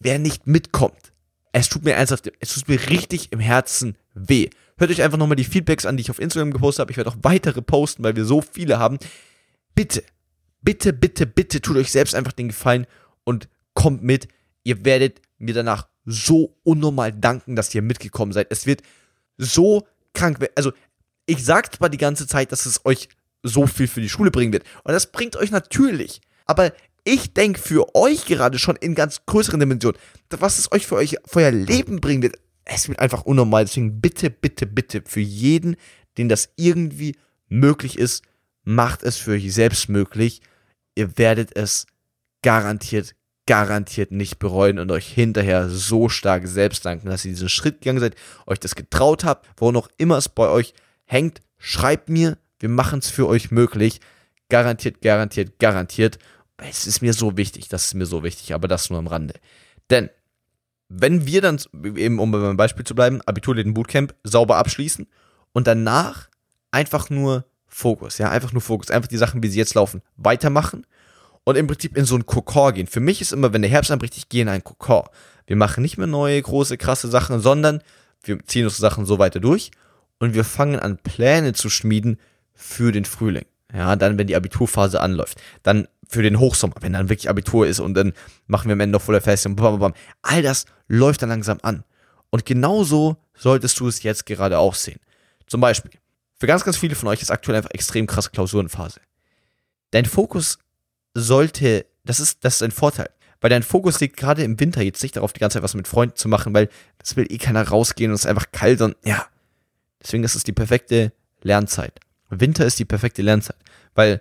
wer 0.00 0.18
nicht 0.18 0.46
mitkommt. 0.46 1.12
Es 1.52 1.68
tut 1.68 1.84
mir 1.84 1.92
ernsthaft, 1.92 2.30
es 2.40 2.54
tut 2.54 2.68
mir 2.68 2.88
richtig 2.90 3.32
im 3.32 3.40
Herzen 3.40 3.96
weh. 4.14 4.50
Hört 4.78 4.90
euch 4.90 5.02
einfach 5.02 5.18
nochmal 5.18 5.36
die 5.36 5.44
Feedbacks 5.44 5.84
an, 5.84 5.96
die 5.96 6.02
ich 6.02 6.10
auf 6.10 6.20
Instagram 6.20 6.52
gepostet 6.52 6.80
habe. 6.80 6.90
Ich 6.90 6.96
werde 6.96 7.10
auch 7.10 7.18
weitere 7.22 7.60
posten, 7.60 8.02
weil 8.02 8.16
wir 8.16 8.24
so 8.24 8.40
viele 8.40 8.78
haben. 8.78 8.98
Bitte, 9.74 10.02
bitte, 10.62 10.92
bitte, 10.92 11.26
bitte 11.26 11.60
tut 11.60 11.76
euch 11.76 11.90
selbst 11.90 12.14
einfach 12.14 12.32
den 12.32 12.48
Gefallen 12.48 12.86
und 13.24 13.48
kommt 13.74 14.02
mit. 14.02 14.28
Ihr 14.62 14.84
werdet 14.84 15.20
mir 15.38 15.54
danach 15.54 15.88
so 16.04 16.56
unnormal 16.62 17.12
danken, 17.12 17.56
dass 17.56 17.74
ihr 17.74 17.82
mitgekommen 17.82 18.32
seid. 18.32 18.46
Es 18.50 18.66
wird 18.66 18.82
so 19.36 19.86
krank. 20.14 20.38
Also, 20.54 20.72
ich 21.30 21.44
sage 21.44 21.70
zwar 21.70 21.88
die 21.88 21.98
ganze 21.98 22.26
Zeit, 22.26 22.52
dass 22.52 22.66
es 22.66 22.84
euch 22.84 23.08
so 23.42 23.66
viel 23.66 23.88
für 23.88 24.00
die 24.00 24.08
Schule 24.08 24.30
bringen 24.30 24.52
wird. 24.52 24.64
Und 24.84 24.92
das 24.92 25.10
bringt 25.10 25.36
euch 25.36 25.50
natürlich. 25.50 26.20
Aber 26.46 26.72
ich 27.04 27.32
denke 27.32 27.58
für 27.60 27.94
euch 27.94 28.26
gerade 28.26 28.58
schon 28.58 28.76
in 28.76 28.94
ganz 28.94 29.24
größeren 29.26 29.60
Dimensionen, 29.60 29.98
was 30.30 30.58
es 30.58 30.70
euch 30.72 30.86
für 30.86 30.96
euch 30.96 31.16
für 31.26 31.40
euer 31.40 31.50
Leben 31.50 32.00
bringen 32.00 32.22
wird 32.22 32.36
es 32.70 32.88
wird 32.88 32.98
einfach 33.00 33.22
unnormal. 33.22 33.64
Deswegen 33.64 34.00
bitte, 34.00 34.30
bitte, 34.30 34.66
bitte 34.66 35.02
für 35.04 35.20
jeden, 35.20 35.76
den 36.18 36.28
das 36.28 36.50
irgendwie 36.56 37.16
möglich 37.48 37.98
ist, 37.98 38.22
macht 38.62 39.02
es 39.02 39.16
für 39.16 39.32
euch 39.32 39.52
selbst 39.52 39.88
möglich. 39.88 40.40
Ihr 40.94 41.18
werdet 41.18 41.56
es 41.56 41.86
garantiert, 42.42 43.14
garantiert 43.46 44.12
nicht 44.12 44.38
bereuen 44.38 44.78
und 44.78 44.90
euch 44.92 45.06
hinterher 45.06 45.68
so 45.68 46.08
stark 46.08 46.46
selbst 46.46 46.84
danken, 46.84 47.08
dass 47.08 47.24
ihr 47.24 47.32
diesen 47.32 47.48
Schritt 47.48 47.80
gegangen 47.80 48.00
seid, 48.00 48.14
euch 48.46 48.60
das 48.60 48.76
getraut 48.76 49.24
habt, 49.24 49.48
wo 49.56 49.72
noch 49.72 49.88
immer 49.98 50.18
es 50.18 50.28
bei 50.28 50.48
euch 50.48 50.74
hängt. 51.10 51.40
Schreibt 51.58 52.08
mir, 52.08 52.38
wir 52.58 52.68
machen 52.68 53.00
es 53.00 53.10
für 53.10 53.26
euch 53.26 53.50
möglich. 53.50 54.00
Garantiert, 54.48 55.02
garantiert, 55.02 55.58
garantiert. 55.58 56.18
Es 56.56 56.86
ist 56.86 57.02
mir 57.02 57.12
so 57.12 57.36
wichtig, 57.36 57.68
das 57.68 57.86
ist 57.86 57.94
mir 57.94 58.06
so 58.06 58.22
wichtig, 58.22 58.54
aber 58.54 58.68
das 58.68 58.90
nur 58.90 58.98
am 58.98 59.06
Rande. 59.06 59.34
Denn 59.90 60.10
wenn 60.88 61.26
wir 61.26 61.40
dann, 61.40 61.60
eben 61.96 62.18
um 62.18 62.30
beim 62.30 62.56
Beispiel 62.56 62.84
zu 62.84 62.94
bleiben, 62.94 63.20
Abiturläden 63.22 63.74
Bootcamp 63.74 64.14
sauber 64.24 64.56
abschließen 64.56 65.06
und 65.52 65.66
danach 65.66 66.28
einfach 66.70 67.10
nur 67.10 67.44
Fokus, 67.66 68.18
ja, 68.18 68.30
einfach 68.30 68.52
nur 68.52 68.62
Fokus, 68.62 68.90
einfach 68.90 69.08
die 69.08 69.16
Sachen, 69.16 69.42
wie 69.42 69.48
sie 69.48 69.58
jetzt 69.58 69.74
laufen, 69.74 70.02
weitermachen 70.16 70.86
und 71.44 71.56
im 71.56 71.66
Prinzip 71.66 71.96
in 71.96 72.04
so 72.04 72.14
einen 72.14 72.26
Kokor 72.26 72.72
gehen. 72.72 72.88
Für 72.88 73.00
mich 73.00 73.20
ist 73.20 73.32
immer, 73.32 73.52
wenn 73.52 73.62
der 73.62 73.70
Herbst 73.70 73.90
anbricht, 73.90 74.16
ich 74.16 74.28
gehe 74.28 74.42
in 74.42 74.48
einen 74.48 74.64
Kokor. 74.64 75.10
Wir 75.46 75.56
machen 75.56 75.82
nicht 75.82 75.96
mehr 75.96 76.08
neue, 76.08 76.42
große, 76.42 76.76
krasse 76.76 77.08
Sachen, 77.08 77.40
sondern 77.40 77.82
wir 78.22 78.44
ziehen 78.46 78.64
unsere 78.64 78.82
Sachen 78.82 79.06
so 79.06 79.18
weiter 79.18 79.40
durch 79.40 79.70
und 80.20 80.34
wir 80.34 80.44
fangen 80.44 80.78
an, 80.78 80.98
Pläne 80.98 81.52
zu 81.54 81.68
schmieden 81.68 82.20
für 82.54 82.92
den 82.92 83.04
Frühling. 83.04 83.46
Ja, 83.74 83.96
dann, 83.96 84.18
wenn 84.18 84.26
die 84.26 84.36
Abiturphase 84.36 85.00
anläuft. 85.00 85.40
Dann 85.62 85.88
für 86.08 86.22
den 86.22 86.38
Hochsommer, 86.38 86.74
wenn 86.80 86.92
dann 86.92 87.08
wirklich 87.08 87.28
Abitur 87.28 87.66
ist 87.66 87.80
und 87.80 87.94
dann 87.94 88.12
machen 88.46 88.68
wir 88.68 88.72
am 88.72 88.80
Ende 88.80 88.92
noch 88.92 89.02
voller 89.02 89.20
Fest 89.20 89.46
und 89.46 89.56
bam, 89.56 89.72
bam, 89.72 89.80
bam. 89.80 89.94
All 90.22 90.42
das 90.42 90.66
läuft 90.88 91.22
dann 91.22 91.28
langsam 91.28 91.58
an. 91.62 91.84
Und 92.30 92.44
genauso 92.44 93.16
solltest 93.36 93.78
du 93.80 93.88
es 93.88 94.02
jetzt 94.02 94.26
gerade 94.26 94.58
auch 94.58 94.74
sehen. 94.74 95.00
Zum 95.46 95.60
Beispiel, 95.60 95.92
für 96.38 96.46
ganz, 96.46 96.64
ganz 96.64 96.76
viele 96.76 96.94
von 96.94 97.08
euch 97.08 97.22
ist 97.22 97.30
aktuell 97.30 97.56
einfach 97.56 97.70
extrem 97.70 98.06
krasse 98.06 98.30
Klausurenphase. 98.30 99.00
Dein 99.92 100.04
Fokus 100.04 100.58
sollte, 101.14 101.86
das 102.04 102.20
ist, 102.20 102.44
das 102.44 102.56
ist 102.56 102.62
ein 102.62 102.70
Vorteil. 102.70 103.10
Weil 103.40 103.50
dein 103.50 103.62
Fokus 103.62 104.00
liegt 104.00 104.16
gerade 104.16 104.42
im 104.42 104.60
Winter 104.60 104.82
jetzt 104.82 105.02
nicht 105.02 105.16
darauf, 105.16 105.32
die 105.32 105.40
ganze 105.40 105.54
Zeit 105.54 105.62
was 105.62 105.74
mit 105.74 105.88
Freunden 105.88 106.16
zu 106.16 106.28
machen, 106.28 106.52
weil 106.52 106.68
es 107.02 107.16
will 107.16 107.26
eh 107.30 107.38
keiner 107.38 107.66
rausgehen 107.66 108.10
und 108.10 108.16
es 108.16 108.22
ist 108.22 108.26
einfach 108.26 108.52
kalt 108.52 108.80
und 108.80 108.96
ja. 109.04 109.26
Deswegen 110.02 110.24
ist 110.24 110.34
es 110.34 110.44
die 110.44 110.52
perfekte 110.52 111.12
Lernzeit. 111.42 112.00
Winter 112.30 112.64
ist 112.64 112.78
die 112.78 112.84
perfekte 112.84 113.22
Lernzeit, 113.22 113.56
weil 113.94 114.20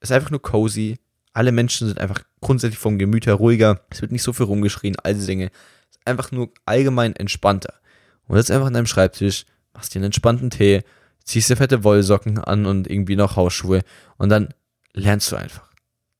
es 0.00 0.12
einfach 0.12 0.30
nur 0.30 0.42
cozy. 0.42 0.98
Alle 1.32 1.52
Menschen 1.52 1.88
sind 1.88 1.98
einfach 1.98 2.22
grundsätzlich 2.40 2.78
vom 2.78 2.98
Gemüt 2.98 3.26
her 3.26 3.34
ruhiger. 3.34 3.80
Es 3.90 4.00
wird 4.02 4.12
nicht 4.12 4.22
so 4.22 4.32
viel 4.32 4.46
rumgeschrien, 4.46 4.96
all 5.02 5.14
diese 5.14 5.26
Dinge. 5.26 5.50
Es 5.90 5.96
ist 5.96 6.06
einfach 6.06 6.32
nur 6.32 6.50
allgemein 6.64 7.14
entspannter. 7.14 7.74
Und 8.26 8.36
jetzt 8.36 8.50
einfach 8.50 8.68
an 8.68 8.74
deinem 8.74 8.86
Schreibtisch, 8.86 9.44
machst 9.74 9.94
dir 9.94 9.98
einen 9.98 10.06
entspannten 10.06 10.50
Tee, 10.50 10.82
ziehst 11.24 11.50
dir 11.50 11.56
fette 11.56 11.84
Wollsocken 11.84 12.38
an 12.38 12.66
und 12.66 12.88
irgendwie 12.88 13.16
noch 13.16 13.36
Hausschuhe 13.36 13.82
und 14.16 14.28
dann 14.28 14.54
lernst 14.92 15.30
du 15.32 15.36
einfach. 15.36 15.70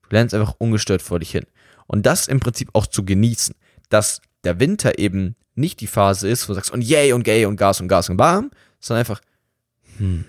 Du 0.08 0.16
lernst 0.16 0.34
einfach 0.34 0.54
ungestört 0.58 1.02
vor 1.02 1.20
dich 1.20 1.30
hin. 1.30 1.46
Und 1.86 2.06
das 2.06 2.28
im 2.28 2.40
Prinzip 2.40 2.70
auch 2.72 2.86
zu 2.86 3.04
genießen, 3.04 3.54
dass 3.88 4.20
der 4.44 4.60
Winter 4.60 4.98
eben 4.98 5.36
nicht 5.54 5.80
die 5.80 5.86
Phase 5.86 6.28
ist, 6.28 6.48
wo 6.48 6.52
du 6.52 6.54
sagst, 6.54 6.72
und 6.72 6.82
yay 6.82 7.12
und 7.12 7.22
gay 7.22 7.44
und 7.46 7.56
Gas 7.56 7.80
und 7.80 7.88
Gas 7.88 8.08
und 8.08 8.16
Bam, 8.16 8.50
sondern 8.80 9.00
einfach, 9.00 9.20
hm, 9.98 10.24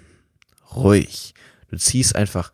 ruhig. 0.76 1.34
Du 1.70 1.78
ziehst 1.78 2.16
einfach 2.16 2.52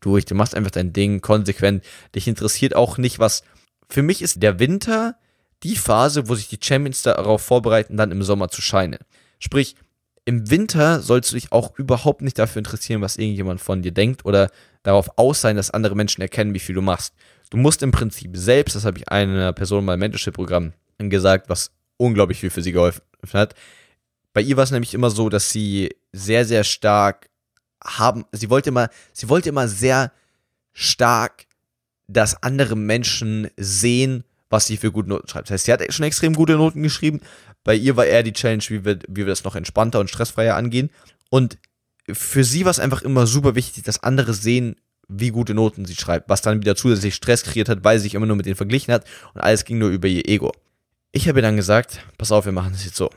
durch, 0.00 0.24
du 0.24 0.34
machst 0.34 0.54
einfach 0.54 0.70
dein 0.70 0.92
Ding 0.92 1.20
konsequent. 1.20 1.84
Dich 2.14 2.28
interessiert 2.28 2.74
auch 2.74 2.98
nicht, 2.98 3.18
was. 3.18 3.42
Für 3.88 4.02
mich 4.02 4.22
ist 4.22 4.42
der 4.42 4.58
Winter 4.58 5.16
die 5.62 5.76
Phase, 5.76 6.28
wo 6.28 6.34
sich 6.34 6.48
die 6.48 6.58
Champions 6.62 7.02
darauf 7.02 7.42
vorbereiten, 7.42 7.96
dann 7.96 8.12
im 8.12 8.22
Sommer 8.22 8.48
zu 8.48 8.62
scheinen. 8.62 9.00
Sprich, 9.38 9.76
im 10.24 10.50
Winter 10.50 11.00
sollst 11.00 11.30
du 11.30 11.34
dich 11.34 11.52
auch 11.52 11.76
überhaupt 11.78 12.22
nicht 12.22 12.38
dafür 12.38 12.60
interessieren, 12.60 13.00
was 13.00 13.16
irgendjemand 13.16 13.60
von 13.60 13.82
dir 13.82 13.92
denkt 13.92 14.24
oder 14.24 14.50
darauf 14.82 15.18
aus 15.18 15.40
sein, 15.40 15.56
dass 15.56 15.70
andere 15.70 15.96
Menschen 15.96 16.22
erkennen, 16.22 16.54
wie 16.54 16.60
viel 16.60 16.74
du 16.74 16.82
machst. 16.82 17.14
Du 17.50 17.56
musst 17.56 17.82
im 17.82 17.90
Prinzip 17.90 18.36
selbst, 18.36 18.76
das 18.76 18.84
habe 18.84 18.98
ich 18.98 19.08
einer 19.08 19.52
Person 19.52 19.80
in 19.80 19.86
meinem 19.86 20.00
Mentorship-Programm 20.00 20.72
gesagt, 20.98 21.48
was 21.48 21.72
unglaublich 21.96 22.38
viel 22.38 22.50
für 22.50 22.62
sie 22.62 22.72
geholfen 22.72 23.02
hat. 23.32 23.54
Bei 24.32 24.40
ihr 24.40 24.56
war 24.56 24.64
es 24.64 24.70
nämlich 24.70 24.94
immer 24.94 25.10
so, 25.10 25.28
dass 25.28 25.50
sie 25.50 25.90
sehr, 26.12 26.44
sehr 26.44 26.64
stark 26.64 27.28
haben, 27.82 28.24
sie 28.32 28.50
wollte 28.50 28.68
immer, 28.68 28.88
sie 29.12 29.28
wollte 29.28 29.48
immer 29.48 29.68
sehr 29.68 30.12
stark, 30.72 31.46
dass 32.06 32.42
andere 32.42 32.76
Menschen 32.76 33.48
sehen, 33.56 34.24
was 34.48 34.66
sie 34.66 34.76
für 34.76 34.92
gute 34.92 35.08
Noten 35.08 35.28
schreibt. 35.28 35.48
Das 35.48 35.54
heißt, 35.54 35.64
sie 35.66 35.72
hat 35.72 35.92
schon 35.92 36.04
extrem 36.04 36.34
gute 36.34 36.54
Noten 36.54 36.82
geschrieben. 36.82 37.20
Bei 37.62 37.74
ihr 37.74 37.96
war 37.96 38.06
eher 38.06 38.22
die 38.22 38.32
Challenge, 38.32 38.62
wie 38.68 38.84
wir, 38.84 38.98
wie 39.08 39.16
wir 39.16 39.26
das 39.26 39.44
noch 39.44 39.54
entspannter 39.54 40.00
und 40.00 40.10
stressfreier 40.10 40.56
angehen. 40.56 40.90
Und 41.30 41.58
für 42.12 42.44
sie 42.44 42.64
war 42.64 42.70
es 42.70 42.80
einfach 42.80 43.02
immer 43.02 43.26
super 43.26 43.54
wichtig, 43.54 43.84
dass 43.84 44.02
andere 44.02 44.34
sehen, 44.34 44.76
wie 45.08 45.30
gute 45.30 45.54
Noten 45.54 45.84
sie 45.84 45.96
schreibt, 45.96 46.28
was 46.28 46.42
dann 46.42 46.60
wieder 46.60 46.76
zusätzlich 46.76 47.14
Stress 47.14 47.42
kreiert 47.42 47.68
hat, 47.68 47.84
weil 47.84 47.98
sie 47.98 48.04
sich 48.04 48.14
immer 48.14 48.26
nur 48.26 48.36
mit 48.36 48.46
denen 48.46 48.56
verglichen 48.56 48.94
hat 48.94 49.04
und 49.34 49.40
alles 49.40 49.64
ging 49.64 49.78
nur 49.78 49.90
über 49.90 50.08
ihr 50.08 50.28
Ego. 50.28 50.52
Ich 51.12 51.28
habe 51.28 51.40
ihr 51.40 51.42
dann 51.42 51.56
gesagt, 51.56 52.00
pass 52.16 52.30
auf, 52.30 52.44
wir 52.44 52.52
machen 52.52 52.72
das 52.72 52.84
jetzt 52.84 52.96
so. 52.96 53.10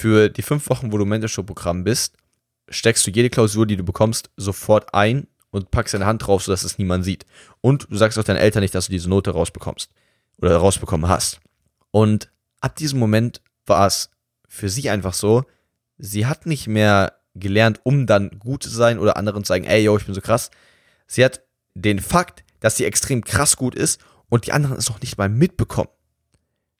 Für 0.00 0.28
die 0.28 0.42
fünf 0.42 0.70
Wochen, 0.70 0.92
wo 0.92 0.98
du 0.98 1.04
Mentorship-Programm 1.04 1.82
bist, 1.82 2.18
steckst 2.68 3.04
du 3.04 3.10
jede 3.10 3.30
Klausur, 3.30 3.66
die 3.66 3.76
du 3.76 3.82
bekommst, 3.82 4.30
sofort 4.36 4.94
ein 4.94 5.26
und 5.50 5.72
packst 5.72 5.92
deine 5.92 6.06
Hand 6.06 6.24
drauf, 6.24 6.44
sodass 6.44 6.62
es 6.62 6.78
niemand 6.78 7.04
sieht. 7.04 7.26
Und 7.62 7.88
du 7.90 7.96
sagst 7.96 8.16
auch 8.16 8.22
deinen 8.22 8.36
Eltern 8.36 8.62
nicht, 8.62 8.76
dass 8.76 8.86
du 8.86 8.92
diese 8.92 9.08
Note 9.08 9.32
rausbekommst 9.32 9.90
oder 10.40 10.56
rausbekommen 10.56 11.10
hast. 11.10 11.40
Und 11.90 12.30
ab 12.60 12.76
diesem 12.76 13.00
Moment 13.00 13.42
war 13.66 13.88
es 13.88 14.10
für 14.46 14.68
sie 14.68 14.88
einfach 14.88 15.14
so, 15.14 15.42
sie 15.96 16.26
hat 16.26 16.46
nicht 16.46 16.68
mehr 16.68 17.14
gelernt, 17.34 17.80
um 17.82 18.06
dann 18.06 18.38
gut 18.38 18.62
zu 18.62 18.70
sein 18.70 19.00
oder 19.00 19.16
anderen 19.16 19.42
zu 19.42 19.48
sagen, 19.48 19.64
ey, 19.64 19.82
yo, 19.82 19.96
ich 19.96 20.06
bin 20.06 20.14
so 20.14 20.20
krass. 20.20 20.52
Sie 21.08 21.24
hat 21.24 21.42
den 21.74 21.98
Fakt, 21.98 22.44
dass 22.60 22.76
sie 22.76 22.84
extrem 22.84 23.24
krass 23.24 23.56
gut 23.56 23.74
ist 23.74 24.00
und 24.28 24.46
die 24.46 24.52
anderen 24.52 24.76
es 24.76 24.88
noch 24.88 25.00
nicht 25.00 25.18
mal 25.18 25.28
mitbekommen, 25.28 25.90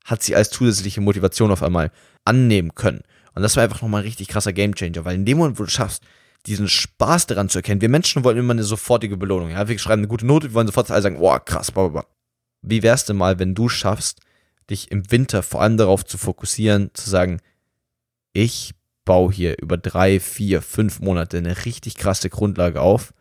hat 0.09 0.23
sie 0.23 0.35
als 0.35 0.51
zusätzliche 0.51 1.01
Motivation 1.01 1.51
auf 1.51 1.63
einmal 1.63 1.91
annehmen 2.25 2.75
können. 2.75 3.03
Und 3.35 3.43
das 3.43 3.57
war 3.57 3.63
einfach 3.63 3.83
nochmal 3.83 4.03
ein 4.03 4.07
richtig 4.07 4.29
krasser 4.29 4.53
Gamechanger, 4.53 5.05
weil 5.05 5.15
in 5.15 5.25
dem 5.25 5.39
Moment, 5.39 5.59
wo 5.59 5.65
du 5.65 5.71
schaffst, 5.71 6.03
diesen 6.47 6.69
Spaß 6.69 7.27
daran 7.27 7.49
zu 7.49 7.59
erkennen, 7.59 7.81
wir 7.81 7.89
Menschen 7.89 8.25
wollen 8.25 8.39
immer 8.39 8.55
eine 8.55 8.65
sofortige 8.65 9.17
Belohnung. 9.17 9.51
Ja? 9.51 9.69
Wir 9.69 9.79
schreiben 9.79 10.01
eine 10.01 10.09
gute 10.09 10.27
Note, 10.27 10.49
wir 10.49 10.55
wollen 10.55 10.67
sofort 10.67 10.91
alle 10.91 11.03
sagen, 11.03 11.19
boah, 11.19 11.45
krass, 11.45 11.71
bla, 11.71 11.89
bla, 11.89 12.01
bla. 12.01 12.11
Wie 12.63 12.83
wär's 12.83 13.05
denn 13.05 13.17
mal, 13.17 13.39
wenn 13.39 13.55
du 13.55 13.69
schaffst, 13.69 14.21
dich 14.71 14.91
im 14.91 15.11
Winter 15.11 15.43
vor 15.43 15.63
allem 15.63 15.77
darauf 15.77 16.05
zu 16.05 16.19
fokussieren, 16.19 16.91
zu 16.95 17.09
sagen, 17.09 17.41
ich 18.33 18.75
baue 19.05 19.33
hier 19.33 19.57
über 19.61 19.77
drei, 19.77 20.21
vier, 20.21 20.63
fünf 20.63 21.01
Monate 21.01 21.39
eine 21.39 21.65
richtig 21.65 21.97
krasse 21.97 22.31
Grundlage 22.31 22.81
auf. 22.81 23.13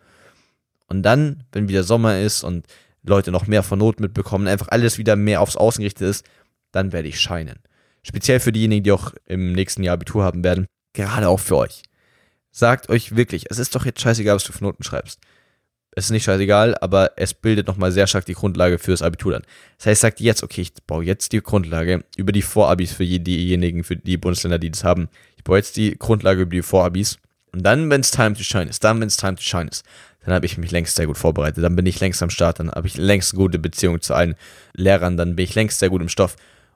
Und 0.88 1.04
dann, 1.04 1.44
wenn 1.52 1.70
wieder 1.70 1.84
Sommer 1.84 2.20
ist 2.20 2.44
und 2.44 2.66
Leute 3.04 3.32
noch 3.32 3.48
mehr 3.48 3.64
von 3.64 3.80
Not 3.80 4.00
mitbekommen, 4.00 4.48
einfach 4.48 4.68
alles 4.70 4.98
wieder 4.98 5.16
mehr 5.16 5.42
aufs 5.42 5.56
Außen 5.56 5.82
gerichtet 5.82 6.10
ist, 6.10 6.26
dann 6.72 6.92
werde 6.92 7.08
ich 7.08 7.20
scheinen 7.20 7.60
speziell 8.08 8.40
für 8.40 8.52
diejenigen, 8.52 8.84
die 8.84 8.92
auch 8.92 9.14
im 9.26 9.52
nächsten 9.52 9.84
Jahr 9.84 9.94
Abitur 9.94 10.24
haben 10.24 10.44
werden, 10.44 10.66
gerade 10.94 11.28
auch 11.28 11.40
für 11.40 11.58
euch. 11.58 11.84
Sagt 12.52 12.90
euch 12.90 13.16
wirklich, 13.16 13.46
es 13.52 13.60
ist 13.60 13.76
doch 13.76 13.86
jetzt 13.86 14.02
scheißegal, 14.02 14.36
was 14.36 14.46
du 14.46 14.54
für 14.54 14.64
Noten 14.64 14.84
schreibst. 14.84 15.20
Es 15.92 16.06
ist 16.06 16.12
nicht 16.12 16.24
scheißegal, 16.24 16.78
aber 16.80 17.12
es 17.18 17.34
bildet 17.34 17.68
nochmal 17.68 17.92
sehr 17.92 18.08
stark 18.08 18.26
die 18.26 18.34
Grundlage 18.34 18.78
fürs 18.78 19.02
Abitur 19.02 19.34
dann. 19.34 19.44
Das 19.78 19.88
heißt, 19.88 20.02
sagt 20.02 20.20
jetzt, 20.20 20.44
okay, 20.44 20.62
ich 20.62 20.74
baue 20.86 21.04
jetzt 21.04 21.34
die 21.34 21.42
Grundlage 21.42 22.04
über 22.16 22.32
die 22.32 22.44
Vorabis 22.44 22.94
für 22.94 23.06
diejenigen, 23.06 23.84
für 23.84 23.96
die 23.96 24.18
Bundesländer, 24.18 24.60
die 24.60 24.72
das 24.72 24.84
haben. 24.84 25.10
Ich 25.38 25.44
baue 25.44 25.58
jetzt 25.58 25.76
die 25.76 25.98
Grundlage 25.98 26.44
über 26.44 26.52
die 26.52 26.62
Vorabis. 26.62 27.18
Und 27.52 27.64
dann, 27.64 27.90
wenn 27.90 28.02
es 28.02 28.12
time 28.12 28.36
to 28.36 28.44
shine 28.44 28.70
ist, 28.70 28.84
dann, 28.84 29.02
wenn 29.02 29.08
es 29.08 29.18
time 29.18 29.36
to 29.36 29.42
shine 29.42 29.70
ist, 29.70 29.84
dann 30.24 30.36
habe 30.36 30.46
ich 30.46 30.58
mich 30.58 30.72
längst 30.72 30.96
sehr 30.96 31.08
gut 31.08 31.18
vorbereitet. 31.18 31.64
Dann 31.64 31.76
bin 31.76 31.86
ich 31.86 32.00
längst 32.00 32.22
am 32.22 32.30
Start, 32.30 32.60
dann 32.60 32.70
habe 32.70 32.86
ich 32.86 32.98
längst 32.98 33.34
gute 33.34 33.58
Beziehung 33.58 34.02
zu 34.02 34.14
allen 34.14 34.36
Lehrern, 34.74 35.18
dann 35.18 35.36
bin 35.36 35.46
ich 35.46 35.56
längst 35.56 35.80
sehr 35.80 35.90
gut 35.90 36.02
im 36.02 36.10
Stoff. 36.10 36.36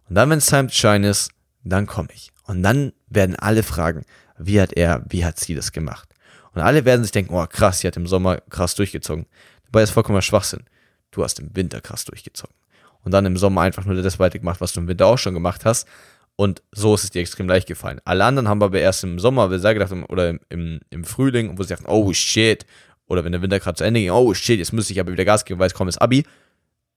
Und 0.09 0.15
dann, 0.15 0.29
wenn 0.29 0.39
es 0.39 0.45
Time 0.45 0.67
to 0.67 0.73
Shine 0.73 1.07
ist, 1.07 1.31
dann 1.63 1.87
komme 1.87 2.09
ich. 2.13 2.31
Und 2.45 2.63
dann 2.63 2.93
werden 3.07 3.35
alle 3.35 3.63
fragen, 3.63 4.03
wie 4.37 4.59
hat 4.59 4.73
er, 4.73 5.03
wie 5.09 5.23
hat 5.23 5.39
sie 5.39 5.55
das 5.55 5.71
gemacht? 5.71 6.09
Und 6.53 6.61
alle 6.61 6.85
werden 6.85 7.03
sich 7.03 7.11
denken, 7.11 7.33
oh 7.33 7.45
krass, 7.47 7.79
sie 7.79 7.87
hat 7.87 7.95
im 7.95 8.07
Sommer 8.07 8.37
krass 8.49 8.75
durchgezogen. 8.75 9.25
Dabei 9.65 9.83
ist 9.83 9.91
vollkommener 9.91 10.21
Schwachsinn. 10.21 10.63
Du 11.11 11.23
hast 11.23 11.39
im 11.39 11.55
Winter 11.55 11.79
krass 11.81 12.05
durchgezogen. 12.05 12.55
Und 13.03 13.11
dann 13.11 13.25
im 13.25 13.37
Sommer 13.37 13.61
einfach 13.61 13.85
nur 13.85 14.01
das 14.01 14.19
weitergemacht, 14.19 14.61
was 14.61 14.73
du 14.73 14.81
im 14.81 14.87
Winter 14.87 15.07
auch 15.07 15.17
schon 15.17 15.33
gemacht 15.33 15.65
hast. 15.65 15.87
Und 16.35 16.61
so 16.71 16.95
ist 16.95 17.03
es 17.03 17.09
dir 17.11 17.21
extrem 17.21 17.47
leicht 17.47 17.67
gefallen. 17.67 17.99
Alle 18.03 18.25
anderen 18.25 18.47
haben 18.47 18.61
aber 18.63 18.79
erst 18.79 19.03
im 19.03 19.19
Sommer, 19.19 19.49
gedacht, 19.49 19.91
oder 20.09 20.29
im, 20.29 20.39
im, 20.49 20.79
im 20.89 21.03
Frühling, 21.03 21.57
wo 21.57 21.63
sie 21.63 21.69
dachten, 21.69 21.85
oh 21.87 22.11
shit. 22.13 22.65
Oder 23.07 23.23
wenn 23.23 23.31
der 23.31 23.41
Winter 23.41 23.59
gerade 23.59 23.77
zu 23.77 23.83
Ende 23.83 23.99
ging, 23.99 24.11
oh 24.11 24.33
shit, 24.33 24.57
jetzt 24.57 24.73
müsste 24.73 24.93
ich 24.93 24.99
aber 24.99 25.11
wieder 25.11 25.25
Gas 25.25 25.45
geben, 25.45 25.59
weil 25.59 25.67
es 25.67 25.73
kommt 25.73 25.89
das 25.89 25.97
Abi. 25.97 26.25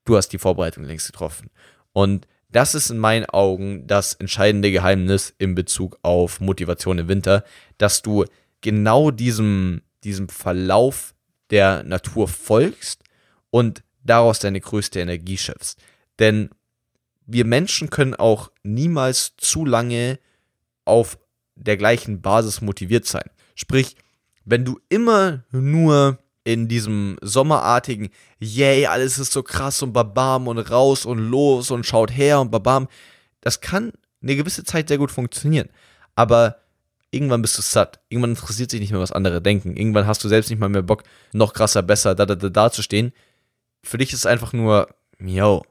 Du 0.05 0.17
hast 0.17 0.29
die 0.29 0.39
Vorbereitung 0.39 0.85
längst 0.85 1.07
getroffen. 1.07 1.51
Und 1.93 2.27
das 2.55 2.77
ist 2.77 2.91
in 2.91 2.99
meinen 2.99 3.27
Augen 3.27 3.85
das 3.89 4.15
entscheidende 4.15 4.71
Geheimnis 4.71 5.35
in 5.39 5.57
Bezug 5.57 5.99
auf 6.03 6.41
Motivation 6.41 6.99
im 6.99 7.09
Winter, 7.09 7.43
dass 7.79 8.01
du 8.01 8.27
genau 8.61 9.11
diesem, 9.11 9.83
diesem 10.05 10.29
Verlauf 10.29 11.17
der 11.51 11.83
Natur 11.83 12.29
folgst 12.29 13.03
und 13.51 13.83
daraus 14.05 14.39
deine 14.39 14.61
größte 14.61 15.01
Energie 15.01 15.37
schöpfst. 15.37 15.79
Denn 16.21 16.49
wir 17.27 17.45
Menschen 17.45 17.91
können 17.91 18.15
auch 18.15 18.53
niemals 18.63 19.33
zu 19.37 19.65
lange 19.65 20.21
auf 20.85 21.19
der 21.57 21.77
gleichen 21.77 22.23
Basis 22.23 22.61
motiviert 22.61 23.05
sein. 23.05 23.29
Sprich, 23.57 23.97
wenn 24.45 24.65
du 24.65 24.79
immer 24.89 25.43
nur 25.51 26.19
in 26.45 26.69
diesem 26.69 27.17
sommerartigen, 27.23 28.11
yay, 28.39 28.87
alles 28.87 29.19
ist 29.19 29.33
so 29.33 29.43
krass 29.43 29.83
und 29.83 29.93
babam 29.93 30.47
und 30.47 30.59
raus 30.59 31.07
und 31.07 31.19
los 31.19 31.71
und 31.71 31.87
schaut 31.87 32.15
her 32.15 32.41
und 32.41 32.51
babam. 32.51 32.87
Das 33.41 33.61
kann 33.61 33.93
eine 34.23 34.37
gewisse 34.37 34.65
Zeit 34.65 34.89
sehr 34.89 34.99
gut 34.99 35.11
funktionieren. 35.11 35.71
Aber 36.15 36.59
irgendwann 37.11 37.43
bist 37.43 37.57
du 37.57 37.63
satt. 37.63 38.01
Irgendwann 38.09 38.31
interessiert 38.31 38.71
sich 38.71 38.81
nicht 38.81 38.93
mehr, 38.93 39.01
was 39.01 39.13
andere 39.13 39.41
denken. 39.41 39.77
Irgendwann 39.77 40.07
hast 40.07 40.23
du 40.23 40.29
selbst 40.29 40.51
nicht 40.51 40.59
mal 40.59 40.69
mehr 40.69 40.83
Bock, 40.83 41.03
noch 41.33 41.55
krasser, 41.55 41.83
besser, 41.83 42.15
da, 42.15 42.27
da, 42.27 42.35
da, 42.35 42.49
da 42.49 42.71
zu 42.71 42.83
stehen. 42.83 43.13
Für 43.83 43.99
dich 43.99 44.13
ist 44.13 44.21
es 44.21 44.27
einfach 44.27 44.53
nur, 44.53 44.89
yo, 45.19 45.65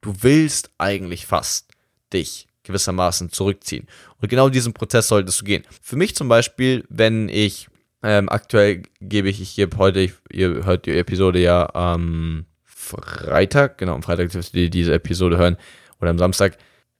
du 0.00 0.14
willst 0.20 0.70
eigentlich 0.78 1.26
fast 1.26 1.68
dich 2.12 2.48
gewissermaßen 2.64 3.30
zurückziehen. 3.30 3.86
Und 4.20 4.28
genau 4.28 4.50
diesen 4.50 4.74
Prozess 4.74 5.08
solltest 5.08 5.40
du 5.40 5.44
gehen. 5.44 5.64
Für 5.80 5.96
mich 5.96 6.14
zum 6.14 6.28
Beispiel, 6.28 6.84
wenn 6.90 7.28
ich 7.30 7.68
ähm, 8.02 8.28
aktuell 8.28 8.82
gebe 9.00 9.28
ich, 9.28 9.40
ich 9.40 9.56
gebe 9.56 9.76
heute, 9.76 10.12
ihr 10.30 10.64
hört 10.64 10.86
die 10.86 10.96
Episode 10.96 11.40
ja 11.40 11.74
am 11.74 12.46
Freitag, 12.64 13.78
genau, 13.78 13.94
am 13.94 14.02
Freitag 14.02 14.30
dürft 14.30 14.54
ihr 14.54 14.70
diese 14.70 14.94
Episode 14.94 15.36
hören 15.36 15.56
oder 16.00 16.10
am 16.10 16.18
Samstag. 16.18 16.56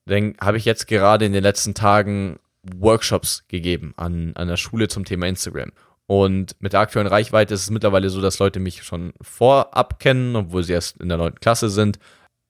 Dann 0.06 0.34
habe 0.40 0.56
ich 0.56 0.64
jetzt 0.64 0.86
gerade 0.86 1.24
in 1.24 1.32
den 1.32 1.42
letzten 1.42 1.74
Tagen 1.74 2.38
Workshops 2.62 3.44
gegeben 3.48 3.94
an, 3.96 4.32
an 4.34 4.48
der 4.48 4.56
Schule 4.56 4.88
zum 4.88 5.04
Thema 5.04 5.26
Instagram. 5.26 5.70
Und 6.06 6.56
mit 6.60 6.72
der 6.72 6.80
aktuellen 6.80 7.06
Reichweite 7.06 7.54
ist 7.54 7.62
es 7.62 7.70
mittlerweile 7.70 8.08
so, 8.08 8.20
dass 8.20 8.38
Leute 8.38 8.60
mich 8.60 8.82
schon 8.82 9.12
vorab 9.20 10.00
kennen, 10.00 10.34
obwohl 10.36 10.62
sie 10.64 10.72
erst 10.72 10.96
in 11.00 11.08
der 11.08 11.18
neunten 11.18 11.40
Klasse 11.40 11.68
sind. 11.68 11.98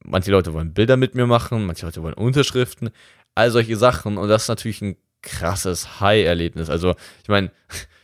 Manche 0.04 0.30
Leute 0.30 0.52
wollen 0.54 0.72
Bilder 0.72 0.96
mit 0.96 1.16
mir 1.16 1.26
machen, 1.26 1.66
manche 1.66 1.84
Leute 1.84 2.02
wollen 2.02 2.14
Unterschriften, 2.14 2.90
all 3.34 3.50
solche 3.50 3.76
Sachen. 3.76 4.16
Und 4.16 4.28
das 4.28 4.42
ist 4.42 4.48
natürlich 4.48 4.80
ein 4.80 4.96
krasses 5.22 6.00
High-Erlebnis. 6.00 6.70
Also, 6.70 6.94
ich 7.22 7.28
meine, 7.28 7.50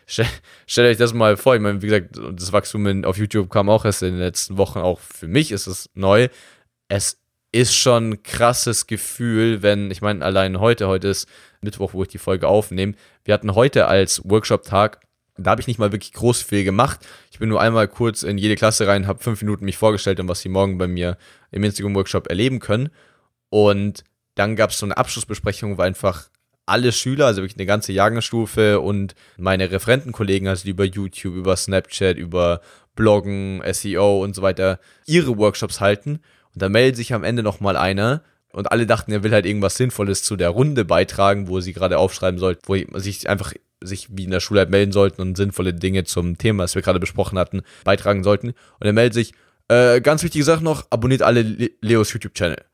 stell, 0.06 0.26
stellt 0.66 0.90
euch 0.90 0.96
das 0.96 1.14
mal 1.14 1.36
vor. 1.36 1.54
Ich 1.54 1.60
meine, 1.60 1.82
wie 1.82 1.86
gesagt, 1.86 2.18
das 2.32 2.52
Wachstum 2.52 3.04
auf 3.04 3.16
YouTube 3.16 3.50
kam 3.50 3.68
auch 3.68 3.84
erst 3.84 4.02
in 4.02 4.12
den 4.12 4.20
letzten 4.20 4.56
Wochen. 4.58 4.78
Auch 4.78 5.00
für 5.00 5.28
mich 5.28 5.52
ist 5.52 5.66
es 5.66 5.90
neu. 5.94 6.28
Es 6.88 7.20
ist 7.52 7.74
schon 7.74 8.10
ein 8.10 8.22
krasses 8.22 8.86
Gefühl, 8.86 9.62
wenn, 9.62 9.90
ich 9.90 10.02
meine, 10.02 10.24
allein 10.24 10.58
heute, 10.58 10.88
heute 10.88 11.08
ist 11.08 11.28
Mittwoch, 11.60 11.94
wo 11.94 12.02
ich 12.02 12.08
die 12.08 12.18
Folge 12.18 12.48
aufnehme. 12.48 12.94
Wir 13.24 13.34
hatten 13.34 13.54
heute 13.54 13.86
als 13.86 14.20
Workshop-Tag 14.24 15.00
da 15.36 15.50
habe 15.50 15.60
ich 15.60 15.66
nicht 15.66 15.78
mal 15.78 15.92
wirklich 15.92 16.12
groß 16.12 16.42
viel 16.42 16.64
gemacht. 16.64 17.00
Ich 17.32 17.38
bin 17.38 17.48
nur 17.48 17.60
einmal 17.60 17.88
kurz 17.88 18.22
in 18.22 18.38
jede 18.38 18.54
Klasse 18.54 18.86
rein, 18.86 19.06
habe 19.06 19.22
fünf 19.22 19.42
Minuten 19.42 19.64
mich 19.64 19.76
vorgestellt 19.76 20.20
und 20.20 20.28
was 20.28 20.40
sie 20.40 20.48
morgen 20.48 20.78
bei 20.78 20.86
mir 20.86 21.18
im 21.50 21.64
Instagram-Workshop 21.64 22.28
erleben 22.28 22.60
können. 22.60 22.90
Und 23.50 24.04
dann 24.36 24.56
gab 24.56 24.70
es 24.70 24.78
so 24.78 24.86
eine 24.86 24.96
Abschlussbesprechung, 24.96 25.76
wo 25.76 25.82
einfach 25.82 26.28
alle 26.66 26.92
Schüler, 26.92 27.26
also 27.26 27.42
wirklich 27.42 27.58
eine 27.58 27.66
ganze 27.66 27.92
Jahrgangsstufe 27.92 28.80
und 28.80 29.14
meine 29.36 29.70
Referentenkollegen, 29.70 30.48
also 30.48 30.64
die 30.64 30.70
über 30.70 30.84
YouTube, 30.84 31.34
über 31.34 31.56
Snapchat, 31.56 32.16
über 32.16 32.60
Bloggen, 32.94 33.62
SEO 33.72 34.22
und 34.22 34.34
so 34.34 34.42
weiter, 34.42 34.78
ihre 35.06 35.36
Workshops 35.36 35.80
halten. 35.80 36.20
Und 36.54 36.62
da 36.62 36.68
meldet 36.68 36.96
sich 36.96 37.12
am 37.12 37.24
Ende 37.24 37.42
nochmal 37.42 37.76
einer 37.76 38.22
und 38.52 38.70
alle 38.70 38.86
dachten, 38.86 39.12
er 39.12 39.22
will 39.24 39.32
halt 39.32 39.46
irgendwas 39.46 39.76
Sinnvolles 39.76 40.22
zu 40.22 40.36
der 40.36 40.50
Runde 40.50 40.84
beitragen, 40.84 41.48
wo 41.48 41.60
sie 41.60 41.72
gerade 41.72 41.98
aufschreiben 41.98 42.38
sollten, 42.38 42.62
wo 42.66 42.98
sich 42.98 43.28
einfach 43.28 43.52
sich 43.82 44.08
wie 44.10 44.24
in 44.24 44.30
der 44.30 44.40
Schule 44.40 44.60
halt 44.60 44.70
melden 44.70 44.92
sollten 44.92 45.20
und 45.20 45.36
sinnvolle 45.36 45.74
Dinge 45.74 46.04
zum 46.04 46.38
Thema, 46.38 46.64
das 46.64 46.74
wir 46.74 46.82
gerade 46.82 47.00
besprochen 47.00 47.38
hatten, 47.38 47.62
beitragen 47.84 48.22
sollten. 48.22 48.48
Und 48.48 48.86
er 48.86 48.92
meldet 48.92 49.14
sich, 49.14 49.34
äh, 49.68 50.00
ganz 50.00 50.22
wichtige 50.22 50.44
Sache 50.44 50.64
noch, 50.64 50.86
abonniert 50.90 51.22
alle 51.22 51.42
Leos 51.80 52.12
YouTube-Channel. 52.12 52.64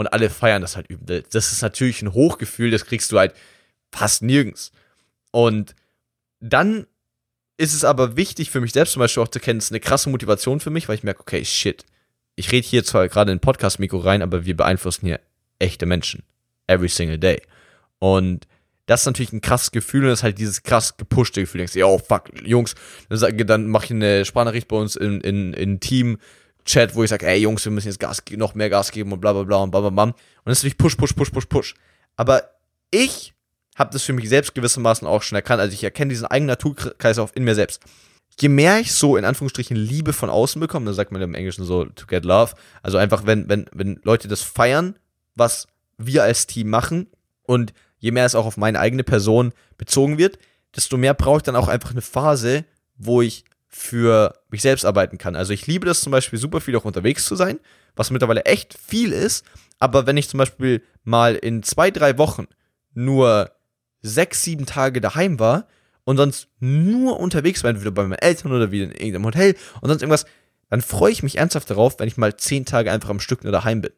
Und 0.00 0.14
alle 0.14 0.30
feiern 0.30 0.62
das 0.62 0.76
halt 0.76 0.88
übel. 0.88 1.24
Das 1.30 1.52
ist 1.52 1.60
natürlich 1.60 2.00
ein 2.00 2.14
Hochgefühl, 2.14 2.70
das 2.70 2.86
kriegst 2.86 3.12
du 3.12 3.18
halt 3.18 3.34
fast 3.92 4.22
nirgends. 4.22 4.72
Und 5.30 5.74
dann 6.40 6.86
ist 7.58 7.74
es 7.74 7.84
aber 7.84 8.16
wichtig 8.16 8.50
für 8.50 8.62
mich 8.62 8.72
selbst 8.72 8.94
zum 8.94 9.00
Beispiel 9.00 9.22
auch 9.22 9.28
zu 9.28 9.40
kennen, 9.40 9.58
es 9.58 9.66
ist 9.66 9.72
eine 9.72 9.80
krasse 9.80 10.08
Motivation 10.08 10.58
für 10.58 10.70
mich, 10.70 10.88
weil 10.88 10.94
ich 10.94 11.02
merke, 11.02 11.20
okay, 11.20 11.44
shit. 11.44 11.84
Ich 12.34 12.50
rede 12.50 12.66
hier 12.66 12.82
zwar 12.82 13.10
gerade 13.10 13.30
in 13.30 13.36
ein 13.36 13.40
Podcast-Mikro 13.42 13.98
rein, 13.98 14.22
aber 14.22 14.46
wir 14.46 14.56
beeinflussen 14.56 15.04
hier 15.04 15.20
echte 15.58 15.84
Menschen. 15.84 16.22
Every 16.66 16.88
single 16.88 17.18
day. 17.18 17.42
Und 17.98 18.46
das 18.86 19.00
ist 19.02 19.06
natürlich 19.06 19.34
ein 19.34 19.42
krasses 19.42 19.70
Gefühl 19.70 20.04
und 20.04 20.08
das 20.08 20.20
ist 20.20 20.24
halt 20.24 20.38
dieses 20.38 20.62
krass 20.62 20.96
gepushte 20.96 21.42
Gefühl. 21.42 21.58
Du 21.58 21.66
denkst, 21.66 21.86
oh 21.86 21.98
fuck, 21.98 22.30
Jungs, 22.42 22.74
dann 23.10 23.66
mache 23.66 23.84
ich 23.84 23.90
eine 23.90 24.24
Sprachnachricht 24.24 24.66
bei 24.66 24.76
uns 24.76 24.96
in, 24.96 25.20
in, 25.20 25.52
in 25.52 25.78
Team-Chat, 26.64 26.94
wo 26.94 27.02
ich 27.02 27.10
sage, 27.10 27.26
ey 27.26 27.38
Jungs, 27.38 27.64
wir 27.64 27.72
müssen 27.72 27.88
jetzt 27.88 28.00
Gas, 28.00 28.22
noch 28.36 28.54
mehr 28.54 28.70
Gas 28.70 28.90
geben 28.92 29.12
und 29.12 29.20
bla 29.20 29.32
bla 29.32 29.42
bla 29.42 29.58
und 29.58 29.70
bla 29.70 29.80
bla 29.80 29.90
bla. 29.90 30.02
Und 30.04 30.14
das 30.44 30.58
ist 30.58 30.64
natürlich 30.64 30.78
Push, 30.78 30.96
Push, 30.96 31.14
Push, 31.14 31.30
Push, 31.30 31.46
Push. 31.46 31.74
Aber 32.16 32.50
ich 32.90 33.34
habe 33.76 33.92
das 33.92 34.02
für 34.02 34.12
mich 34.12 34.28
selbst 34.28 34.54
gewissermaßen 34.54 35.06
auch 35.06 35.22
schon 35.22 35.36
erkannt. 35.36 35.60
Also 35.60 35.74
ich 35.74 35.84
erkenne 35.84 36.10
diesen 36.10 36.26
eigenen 36.26 36.48
Naturkreislauf 36.48 37.34
in 37.34 37.44
mir 37.44 37.54
selbst. 37.54 37.82
Je 38.40 38.48
mehr 38.48 38.80
ich 38.80 38.92
so 38.92 39.16
in 39.16 39.24
Anführungsstrichen 39.24 39.76
Liebe 39.76 40.12
von 40.12 40.30
außen 40.30 40.60
bekomme, 40.60 40.86
dann 40.86 40.94
sagt 40.94 41.12
man 41.12 41.20
im 41.20 41.34
Englischen 41.34 41.64
so 41.64 41.84
to 41.84 42.06
get 42.06 42.24
love. 42.24 42.54
Also 42.82 42.98
einfach, 42.98 43.26
wenn, 43.26 43.48
wenn, 43.48 43.66
wenn 43.72 44.00
Leute 44.02 44.28
das 44.28 44.42
feiern, 44.42 44.96
was 45.34 45.66
wir 45.98 46.22
als 46.22 46.46
Team 46.46 46.70
machen 46.70 47.08
und 47.42 47.72
je 47.98 48.12
mehr 48.12 48.24
es 48.24 48.34
auch 48.34 48.46
auf 48.46 48.56
meine 48.56 48.80
eigene 48.80 49.04
Person 49.04 49.52
bezogen 49.76 50.16
wird, 50.16 50.38
desto 50.74 50.96
mehr 50.96 51.14
brauche 51.14 51.38
ich 51.38 51.42
dann 51.42 51.56
auch 51.56 51.68
einfach 51.68 51.90
eine 51.90 52.00
Phase, 52.00 52.64
wo 52.96 53.20
ich 53.20 53.44
für 53.70 54.34
mich 54.50 54.62
selbst 54.62 54.84
arbeiten 54.84 55.16
kann. 55.16 55.36
Also 55.36 55.52
ich 55.52 55.66
liebe 55.66 55.86
das 55.86 56.00
zum 56.00 56.10
Beispiel 56.10 56.38
super 56.38 56.60
viel 56.60 56.76
auch 56.76 56.84
unterwegs 56.84 57.24
zu 57.24 57.36
sein, 57.36 57.60
was 57.94 58.10
mittlerweile 58.10 58.44
echt 58.44 58.76
viel 58.76 59.12
ist. 59.12 59.44
Aber 59.78 60.06
wenn 60.06 60.16
ich 60.16 60.28
zum 60.28 60.38
Beispiel 60.38 60.82
mal 61.04 61.36
in 61.36 61.62
zwei, 61.62 61.90
drei 61.90 62.18
Wochen 62.18 62.48
nur 62.92 63.52
sechs, 64.02 64.42
sieben 64.42 64.66
Tage 64.66 65.00
daheim 65.00 65.38
war 65.38 65.68
und 66.04 66.16
sonst 66.16 66.48
nur 66.58 67.20
unterwegs 67.20 67.62
war, 67.62 67.70
entweder 67.70 67.92
bei 67.92 68.02
meinen 68.02 68.18
Eltern 68.18 68.52
oder 68.52 68.72
wieder 68.72 68.86
in 68.86 68.90
irgendeinem 68.90 69.26
Hotel 69.26 69.54
und 69.80 69.88
sonst 69.88 70.02
irgendwas, 70.02 70.26
dann 70.68 70.82
freue 70.82 71.12
ich 71.12 71.22
mich 71.22 71.38
ernsthaft 71.38 71.70
darauf, 71.70 71.98
wenn 72.00 72.08
ich 72.08 72.16
mal 72.16 72.36
zehn 72.36 72.64
Tage 72.64 72.90
einfach 72.90 73.08
am 73.08 73.20
Stück 73.20 73.44
nur 73.44 73.52
daheim 73.52 73.82
bin. 73.82 73.92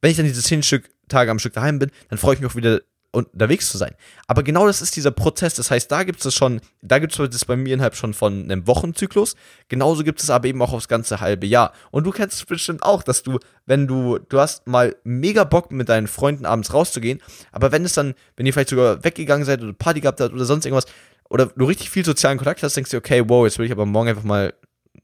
Wenn 0.00 0.12
ich 0.12 0.16
dann 0.16 0.26
diese 0.26 0.42
zehn 0.42 0.62
Stück 0.62 0.90
Tage 1.08 1.30
am 1.30 1.40
Stück 1.40 1.54
daheim 1.54 1.80
bin, 1.80 1.90
dann 2.08 2.18
freue 2.18 2.34
ich 2.34 2.40
mich 2.40 2.50
auch 2.50 2.56
wieder 2.56 2.82
unterwegs 3.18 3.70
zu 3.70 3.78
sein. 3.78 3.94
Aber 4.26 4.42
genau 4.42 4.66
das 4.66 4.82
ist 4.82 4.96
dieser 4.96 5.10
Prozess. 5.10 5.54
Das 5.54 5.70
heißt, 5.70 5.90
da 5.90 6.02
gibt 6.02 6.24
es 6.24 6.34
schon, 6.34 6.60
da 6.82 6.98
gibt 6.98 7.18
es 7.18 7.30
das 7.30 7.44
bei 7.44 7.56
mir 7.56 7.74
innerhalb 7.74 7.94
schon 7.94 8.14
von 8.14 8.44
einem 8.44 8.66
Wochenzyklus. 8.66 9.34
Genauso 9.68 10.04
gibt 10.04 10.20
es 10.20 10.30
aber 10.30 10.48
eben 10.48 10.62
auch 10.62 10.72
aufs 10.72 10.88
ganze 10.88 11.20
halbe 11.20 11.46
Jahr. 11.46 11.72
Und 11.90 12.04
du 12.04 12.10
kennst 12.10 12.36
es 12.36 12.44
bestimmt 12.44 12.82
auch, 12.82 13.02
dass 13.02 13.22
du, 13.22 13.38
wenn 13.66 13.86
du, 13.86 14.18
du 14.18 14.40
hast 14.40 14.66
mal 14.66 14.96
mega 15.04 15.44
Bock 15.44 15.70
mit 15.72 15.88
deinen 15.88 16.06
Freunden 16.06 16.46
abends 16.46 16.72
rauszugehen, 16.72 17.20
aber 17.52 17.72
wenn 17.72 17.84
es 17.84 17.92
dann, 17.94 18.14
wenn 18.36 18.46
ihr 18.46 18.52
vielleicht 18.52 18.70
sogar 18.70 19.04
weggegangen 19.04 19.44
seid 19.44 19.62
oder 19.62 19.72
Party 19.72 20.00
gehabt 20.00 20.20
habt 20.20 20.32
oder 20.32 20.44
sonst 20.44 20.64
irgendwas, 20.64 20.86
oder 21.30 21.46
du 21.46 21.64
richtig 21.66 21.90
viel 21.90 22.04
sozialen 22.04 22.38
Kontakt 22.38 22.62
hast, 22.62 22.76
denkst 22.76 22.90
du, 22.90 22.96
okay, 22.96 23.22
wow, 23.26 23.44
jetzt 23.44 23.58
will 23.58 23.66
ich 23.66 23.72
aber 23.72 23.84
morgen 23.84 24.08
einfach 24.08 24.24
mal 24.24 24.54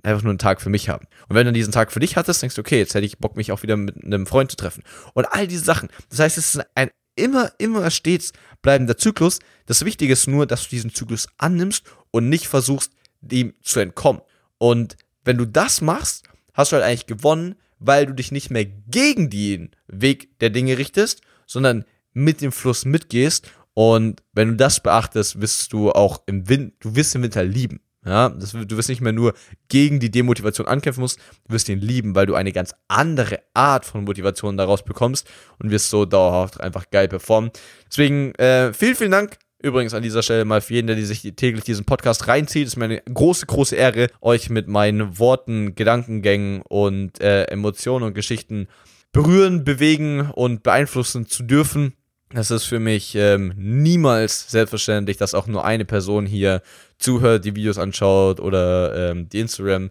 einfach 0.05 0.23
nur 0.23 0.31
einen 0.31 0.39
Tag 0.39 0.61
für 0.61 0.71
mich 0.71 0.89
haben. 0.89 1.07
Und 1.29 1.37
wenn 1.37 1.47
du 1.47 1.53
diesen 1.53 1.73
Tag 1.73 1.93
für 1.93 2.01
dich 2.01 2.17
hattest, 2.17 2.43
denkst 2.43 2.57
du, 2.57 2.61
okay, 2.61 2.79
jetzt 2.79 2.95
hätte 2.95 3.07
ich 3.07 3.19
Bock, 3.19 3.37
mich 3.37 3.53
auch 3.53 3.63
wieder 3.63 3.77
mit 3.77 4.05
einem 4.05 4.27
Freund 4.27 4.51
zu 4.51 4.57
treffen. 4.57 4.83
Und 5.15 5.27
all 5.27 5.47
diese 5.47 5.65
Sachen. 5.65 5.89
Das 6.11 6.19
heißt, 6.19 6.39
es 6.39 6.55
ist 6.55 6.67
ein 6.75 6.91
immer, 7.17 7.53
immer 7.59 7.91
stets 7.91 8.33
bleibender 8.63 8.97
Zyklus. 8.97 9.39
Das 9.67 9.85
Wichtige 9.85 10.13
ist 10.13 10.27
nur, 10.27 10.47
dass 10.47 10.65
du 10.65 10.71
diesen 10.71 10.95
Zyklus 10.95 11.29
annimmst 11.39 11.85
und 12.11 12.29
nicht 12.29 12.47
versuchst, 12.47 12.93
dem 13.21 13.55
zu 13.63 13.81
entkommen. 13.81 14.23
Und 14.59 14.97
wenn 15.25 15.39
du 15.39 15.47
das 15.47 15.81
machst, 15.81 16.25
hast 16.53 16.73
du 16.73 16.77
halt 16.77 16.85
eigentlich 16.85 17.07
gewonnen, 17.07 17.57
weil 17.79 18.07
du 18.07 18.15
dich 18.15 18.33
nicht 18.33 18.51
mehr 18.51 18.65
gegen 18.65 19.31
den 19.31 19.71
Weg 19.87 20.39
der 20.41 20.51
Dinge 20.51 20.79
richtest, 20.79 21.23
sondern 21.47 21.85
mit 22.13 22.41
dem 22.41 22.53
Fluss 22.53 22.85
mitgehst. 22.85 23.51
Und 23.75 24.23
wenn 24.33 24.51
du 24.51 24.57
das 24.57 24.81
beachtest, 24.81 25.41
wirst 25.41 25.73
du 25.73 25.91
auch 25.91 26.23
im 26.27 26.49
Wind, 26.49 26.75
du 26.81 26.95
wirst 26.95 27.15
den 27.15 27.23
Winter 27.23 27.45
lieben. 27.45 27.81
Ja, 28.05 28.29
das, 28.29 28.53
du 28.53 28.77
wirst 28.77 28.89
nicht 28.89 29.01
mehr 29.01 29.13
nur 29.13 29.35
gegen 29.69 29.99
die 29.99 30.11
Demotivation 30.11 30.67
ankämpfen 30.67 31.01
musst, 31.01 31.19
du 31.47 31.55
wirst 31.55 31.69
ihn 31.69 31.81
lieben, 31.81 32.15
weil 32.15 32.27
du 32.27 32.35
eine 32.35 32.53
ganz 32.53 32.75
andere 32.87 33.41
Art 33.55 33.87
von 33.87 34.05
Motivation 34.05 34.57
daraus 34.57 34.85
bekommst 34.85 35.29
und 35.59 35.71
wirst 35.71 35.89
so 35.89 36.05
dauerhaft 36.05 36.61
einfach 36.61 36.91
geil 36.91 37.09
performen. 37.09 37.51
Deswegen 37.91 38.35
äh, 38.35 38.73
vielen, 38.73 38.95
vielen 38.95 39.11
Dank 39.11 39.39
Übrigens 39.65 39.95
an 39.95 40.03
dieser 40.03 40.23
Stelle 40.23 40.45
mal 40.45 40.61
für 40.61 40.75
jeden, 40.75 40.89
der 40.89 41.03
sich 41.03 41.23
täglich 41.37 41.65
diesen 41.65 41.87
Podcast 41.87 42.29
reinzieht. 42.29 42.67
Es 42.67 42.75
ist 42.75 42.77
mir 42.77 42.85
eine 42.85 43.01
große, 43.01 43.47
große 43.47 43.75
Ehre, 43.75 44.09
euch 44.21 44.51
mit 44.51 44.69
meinen 44.69 45.19
Worten, 45.19 45.75
Gedankengängen 45.75 46.61
und 46.69 47.19
äh, 47.23 47.45
Emotionen 47.45 48.05
und 48.05 48.13
Geschichten 48.13 48.69
berühren, 49.13 49.65
bewegen 49.65 50.31
und 50.33 50.65
beeinflussen 50.65 51.29
zu 51.29 51.45
dürfen. 51.45 51.95
Es 52.37 52.51
ist 52.51 52.65
für 52.65 52.81
mich 52.81 53.15
ähm, 53.15 53.53
niemals 53.57 54.51
selbstverständlich, 54.51 55.17
dass 55.17 55.35
auch 55.35 55.47
nur 55.47 55.65
eine 55.65 55.85
Person 55.85 56.27
hier 56.27 56.63
zuhört, 56.99 57.45
die 57.45 57.55
Videos 57.55 57.79
anschaut 57.79 58.41
oder 58.41 59.11
ähm, 59.11 59.29
die 59.29 59.39
Instagram 59.39 59.91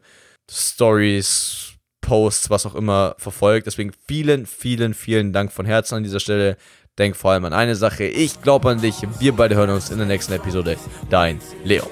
Stories, 0.51 1.73
Posts, 2.01 2.49
was 2.49 2.65
auch 2.65 2.75
immer 2.75 3.15
verfolgt. 3.17 3.65
Deswegen 3.67 3.93
vielen, 4.07 4.45
vielen, 4.45 4.93
vielen 4.93 5.31
Dank 5.31 5.53
von 5.53 5.65
Herzen 5.65 5.95
an 5.95 6.03
dieser 6.03 6.19
Stelle. 6.19 6.57
Denk 6.99 7.15
vor 7.15 7.31
allem 7.31 7.45
an 7.45 7.53
eine 7.53 7.75
Sache. 7.75 8.03
Ich 8.03 8.41
glaube 8.41 8.69
an 8.69 8.81
dich. 8.81 8.97
Wir 9.19 9.33
beide 9.33 9.55
hören 9.55 9.69
uns 9.69 9.89
in 9.89 9.97
der 9.97 10.05
nächsten 10.05 10.33
Episode. 10.33 10.75
Dein 11.09 11.39
Leo. 11.63 11.87